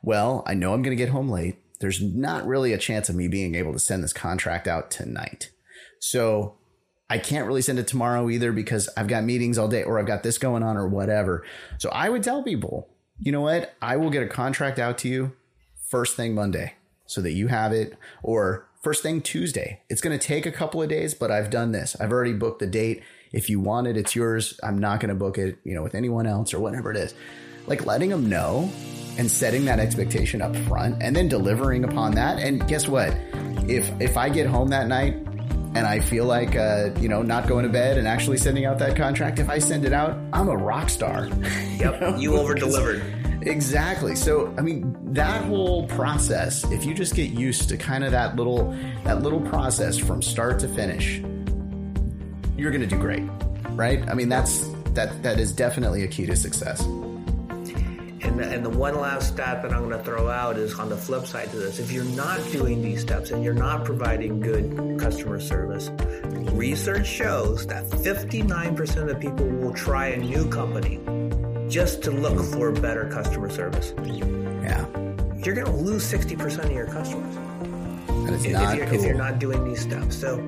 well, 0.02 0.44
I 0.46 0.54
know 0.54 0.72
I'm 0.72 0.82
going 0.82 0.96
to 0.96 1.02
get 1.02 1.12
home 1.12 1.28
late. 1.28 1.58
There's 1.80 2.00
not 2.00 2.46
really 2.46 2.72
a 2.72 2.78
chance 2.78 3.08
of 3.08 3.16
me 3.16 3.28
being 3.28 3.54
able 3.54 3.72
to 3.72 3.78
send 3.78 4.04
this 4.04 4.12
contract 4.12 4.68
out 4.68 4.90
tonight. 4.90 5.50
So 6.00 6.56
I 7.08 7.18
can't 7.18 7.46
really 7.46 7.62
send 7.62 7.78
it 7.78 7.86
tomorrow 7.86 8.28
either 8.28 8.52
because 8.52 8.88
I've 8.96 9.06
got 9.06 9.24
meetings 9.24 9.58
all 9.58 9.68
day 9.68 9.84
or 9.84 9.98
I've 9.98 10.06
got 10.06 10.22
this 10.22 10.38
going 10.38 10.62
on 10.62 10.76
or 10.76 10.88
whatever. 10.88 11.44
So 11.78 11.88
I 11.90 12.08
would 12.08 12.22
tell 12.22 12.42
people, 12.42 12.88
you 13.20 13.30
know 13.30 13.42
what? 13.42 13.74
I 13.80 13.96
will 13.96 14.10
get 14.10 14.22
a 14.22 14.28
contract 14.28 14.78
out 14.78 14.98
to 14.98 15.08
you 15.08 15.32
first 15.88 16.16
thing 16.16 16.34
Monday 16.34 16.74
so 17.06 17.20
that 17.20 17.32
you 17.32 17.46
have 17.46 17.72
it 17.72 17.96
or 18.22 18.68
first 18.82 19.02
thing 19.02 19.20
Tuesday. 19.20 19.82
It's 19.88 20.00
going 20.00 20.18
to 20.18 20.26
take 20.26 20.46
a 20.46 20.52
couple 20.52 20.82
of 20.82 20.88
days, 20.88 21.14
but 21.14 21.30
I've 21.30 21.50
done 21.50 21.70
this. 21.70 21.96
I've 22.00 22.10
already 22.10 22.32
booked 22.32 22.58
the 22.58 22.66
date. 22.66 23.02
If 23.32 23.48
you 23.48 23.60
want 23.60 23.86
it, 23.86 23.96
it's 23.96 24.16
yours. 24.16 24.58
I'm 24.62 24.78
not 24.78 24.98
going 24.98 25.10
to 25.10 25.14
book 25.14 25.38
it, 25.38 25.58
you 25.62 25.74
know, 25.74 25.82
with 25.82 25.94
anyone 25.94 26.26
else 26.26 26.52
or 26.52 26.58
whatever 26.58 26.90
it 26.90 26.96
is. 26.96 27.14
Like 27.68 27.86
letting 27.86 28.10
them 28.10 28.28
know 28.28 28.70
and 29.18 29.30
setting 29.30 29.64
that 29.64 29.78
expectation 29.78 30.42
up 30.42 30.54
front 30.56 31.02
and 31.02 31.14
then 31.14 31.28
delivering 31.28 31.84
upon 31.84 32.12
that. 32.12 32.38
And 32.38 32.66
guess 32.66 32.88
what? 32.88 33.16
If 33.68 33.88
if 34.00 34.16
I 34.16 34.28
get 34.28 34.46
home 34.46 34.68
that 34.68 34.86
night 34.86 35.16
and 35.76 35.86
I 35.86 36.00
feel 36.00 36.24
like, 36.24 36.56
uh, 36.56 36.90
you 36.98 37.08
know, 37.08 37.20
not 37.20 37.46
going 37.46 37.64
to 37.64 37.68
bed 37.68 37.98
and 37.98 38.08
actually 38.08 38.38
sending 38.38 38.64
out 38.64 38.78
that 38.78 38.96
contract, 38.96 39.38
if 39.38 39.50
I 39.50 39.58
send 39.58 39.84
it 39.84 39.92
out, 39.92 40.16
I'm 40.32 40.48
a 40.48 40.56
rock 40.56 40.88
star. 40.88 41.28
Yep, 41.76 41.94
you, 41.94 42.00
know? 42.00 42.16
you 42.16 42.36
over 42.38 42.54
delivered. 42.54 43.02
Exactly. 43.42 44.16
So, 44.16 44.54
I 44.56 44.62
mean, 44.62 44.96
that 45.12 45.44
whole 45.44 45.86
process, 45.88 46.64
if 46.72 46.86
you 46.86 46.94
just 46.94 47.14
get 47.14 47.30
used 47.30 47.68
to 47.68 47.76
kind 47.76 48.02
of 48.02 48.12
that 48.12 48.36
little, 48.36 48.74
that 49.04 49.22
little 49.22 49.40
process 49.40 49.98
from 49.98 50.22
start 50.22 50.58
to 50.60 50.68
finish, 50.68 51.18
you're 52.56 52.70
going 52.70 52.80
to 52.80 52.86
do 52.86 52.96
great, 52.96 53.24
right? 53.72 54.08
I 54.08 54.14
mean, 54.14 54.30
that's, 54.30 54.66
that, 54.94 55.22
that 55.22 55.38
is 55.38 55.52
definitely 55.52 56.02
a 56.02 56.08
key 56.08 56.24
to 56.24 56.34
success. 56.34 56.82
And 58.26 58.40
the, 58.40 58.48
and 58.48 58.64
the 58.64 58.70
one 58.70 59.00
last 59.00 59.28
stat 59.28 59.62
that 59.62 59.72
I'm 59.72 59.88
going 59.88 59.96
to 59.96 60.04
throw 60.04 60.28
out 60.28 60.56
is 60.56 60.76
on 60.80 60.88
the 60.88 60.96
flip 60.96 61.26
side 61.26 61.48
to 61.50 61.56
this. 61.56 61.78
If 61.78 61.92
you're 61.92 62.04
not 62.04 62.40
doing 62.50 62.82
these 62.82 63.02
steps 63.02 63.30
and 63.30 63.44
you're 63.44 63.54
not 63.54 63.84
providing 63.84 64.40
good 64.40 64.98
customer 64.98 65.38
service, 65.38 65.90
research 66.52 67.06
shows 67.06 67.66
that 67.68 67.84
59% 67.84 69.10
of 69.10 69.20
people 69.20 69.46
will 69.46 69.72
try 69.72 70.08
a 70.08 70.16
new 70.16 70.48
company 70.48 70.98
just 71.68 72.02
to 72.02 72.10
look 72.10 72.44
for 72.52 72.72
better 72.72 73.08
customer 73.08 73.48
service. 73.48 73.94
Yeah. 74.04 74.86
You're 75.36 75.54
going 75.54 75.66
to 75.66 75.76
lose 75.76 76.04
60% 76.10 76.64
of 76.64 76.72
your 76.72 76.86
customers. 76.86 77.36
If, 78.44 78.52
not 78.52 78.72
if, 78.72 78.78
you're, 78.78 78.86
cool. 78.86 78.98
if 78.98 79.04
you're 79.04 79.14
not 79.14 79.38
doing 79.38 79.64
these 79.64 79.80
steps. 79.80 80.16
So 80.16 80.44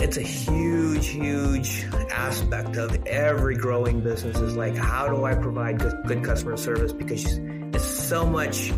it's 0.00 0.16
a 0.16 0.22
huge, 0.22 1.08
huge 1.08 1.84
aspect 2.10 2.76
of 2.76 3.04
every 3.06 3.56
growing 3.56 4.00
business 4.00 4.38
is 4.38 4.56
like, 4.56 4.76
how 4.76 5.08
do 5.08 5.24
I 5.24 5.34
provide 5.34 5.78
good, 5.78 5.94
good 6.06 6.24
customer 6.24 6.56
service? 6.56 6.92
Because 6.92 7.36
it's 7.36 7.84
so 7.84 8.24
much 8.24 8.72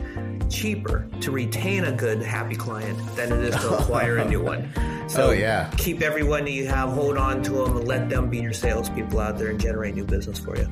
cheaper 0.49 1.07
to 1.21 1.31
retain 1.31 1.85
a 1.85 1.93
good, 1.93 2.23
happy 2.23 2.57
client 2.57 2.99
than 3.17 3.33
it 3.33 3.45
is 3.45 3.55
to 3.57 3.79
acquire 3.79 4.17
a 4.17 4.29
new 4.29 4.43
one. 4.43 4.73
So 5.11 5.31
oh, 5.31 5.33
yeah. 5.33 5.69
keep 5.77 6.03
everyone 6.03 6.45
that 6.45 6.53
you 6.53 6.69
have, 6.69 6.91
hold 6.91 7.17
on 7.17 7.43
to 7.43 7.51
them, 7.51 7.79
and 7.79 7.89
let 7.89 8.09
them 8.09 8.31
be 8.31 8.39
your 8.39 8.53
salespeople 8.53 9.19
out 9.19 9.39
there 9.39 9.49
and 9.49 9.59
generate 9.59 9.97
new 9.97 10.05
business 10.05 10.39
for 10.39 10.57
you. 10.57 10.71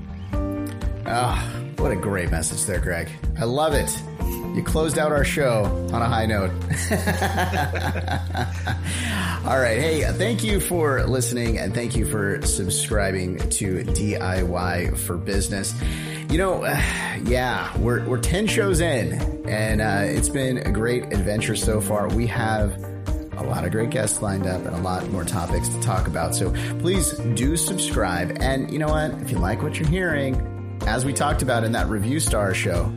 Ah, 1.07 1.53
oh, 1.53 1.83
what 1.83 1.91
a 1.91 1.97
great 1.97 2.31
message 2.31 2.65
there, 2.65 2.79
Greg. 2.79 3.11
I 3.37 3.43
love 3.43 3.75
it. 3.75 3.91
You 4.55 4.63
closed 4.63 4.97
out 4.97 5.11
our 5.11 5.25
show 5.25 5.65
on 5.93 6.03
a 6.03 6.07
high 6.07 6.27
note. 6.27 6.51
All 9.46 9.59
right. 9.59 9.79
Hey, 9.79 10.03
thank 10.03 10.44
you 10.44 10.61
for 10.61 11.07
listening 11.07 11.59
and 11.59 11.72
thank 11.72 11.96
you 11.96 12.05
for 12.05 12.42
subscribing 12.42 13.38
to 13.51 13.85
DIY 13.85 14.98
for 14.98 15.16
Business. 15.16 15.74
You 16.29 16.38
know, 16.38 16.64
uh, 16.64 16.79
yeah, 17.24 17.74
we're, 17.79 18.05
we're 18.07 18.20
10 18.20 18.46
shows 18.46 18.81
in 18.81 19.14
and 19.48 19.81
uh, 19.81 20.03
it's 20.03 20.29
been 20.29 20.59
a 20.59 20.72
great 20.72 21.05
adventure 21.05 21.57
so 21.57 21.81
far. 21.81 22.09
We 22.09 22.27
have 22.27 22.77
a 23.38 23.44
lot 23.44 23.64
of 23.64 23.70
great 23.70 23.90
guests 23.90 24.20
lined 24.20 24.46
up 24.46 24.66
and 24.66 24.74
a 24.74 24.81
lot 24.81 25.09
more 25.11 25.24
topics 25.24 25.68
to 25.68 25.81
talk 25.81 26.09
about. 26.09 26.35
So 26.35 26.53
please 26.81 27.12
do 27.12 27.57
subscribe. 27.57 28.37
And 28.40 28.70
you 28.70 28.79
know 28.79 28.88
what? 28.88 29.12
If 29.22 29.31
you 29.31 29.38
like 29.38 29.62
what 29.62 29.79
you're 29.79 29.88
hearing, 29.88 30.58
as 30.88 31.05
we 31.05 31.12
talked 31.12 31.42
about 31.42 31.64
in 31.64 31.72
that 31.72 31.87
review 31.88 32.18
star 32.18 32.55
show, 32.55 32.90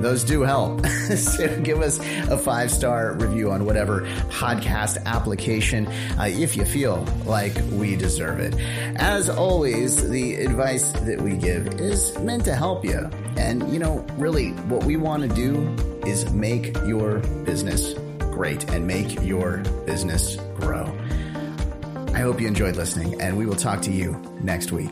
those 0.00 0.24
do 0.24 0.42
help. 0.42 0.84
so 1.16 1.60
give 1.60 1.80
us 1.80 2.00
a 2.28 2.36
five 2.36 2.72
star 2.72 3.14
review 3.14 3.52
on 3.52 3.64
whatever 3.64 4.00
podcast 4.30 5.02
application 5.06 5.86
uh, 6.18 6.24
if 6.28 6.56
you 6.56 6.64
feel 6.64 7.06
like 7.24 7.54
we 7.70 7.94
deserve 7.94 8.40
it. 8.40 8.52
As 8.96 9.30
always, 9.30 10.10
the 10.10 10.34
advice 10.34 10.90
that 10.92 11.20
we 11.20 11.36
give 11.36 11.68
is 11.80 12.18
meant 12.18 12.44
to 12.46 12.54
help 12.54 12.84
you. 12.84 13.08
And, 13.36 13.72
you 13.72 13.78
know, 13.78 14.04
really, 14.16 14.50
what 14.68 14.82
we 14.82 14.96
want 14.96 15.22
to 15.22 15.28
do 15.28 15.72
is 16.04 16.28
make 16.32 16.76
your 16.78 17.20
business 17.44 17.94
great 18.18 18.68
and 18.70 18.88
make 18.88 19.22
your 19.22 19.58
business 19.86 20.36
grow. 20.56 20.84
I 22.12 22.18
hope 22.18 22.40
you 22.40 22.48
enjoyed 22.48 22.74
listening, 22.74 23.20
and 23.20 23.36
we 23.36 23.46
will 23.46 23.56
talk 23.56 23.82
to 23.82 23.92
you 23.92 24.20
next 24.42 24.72
week. 24.72 24.90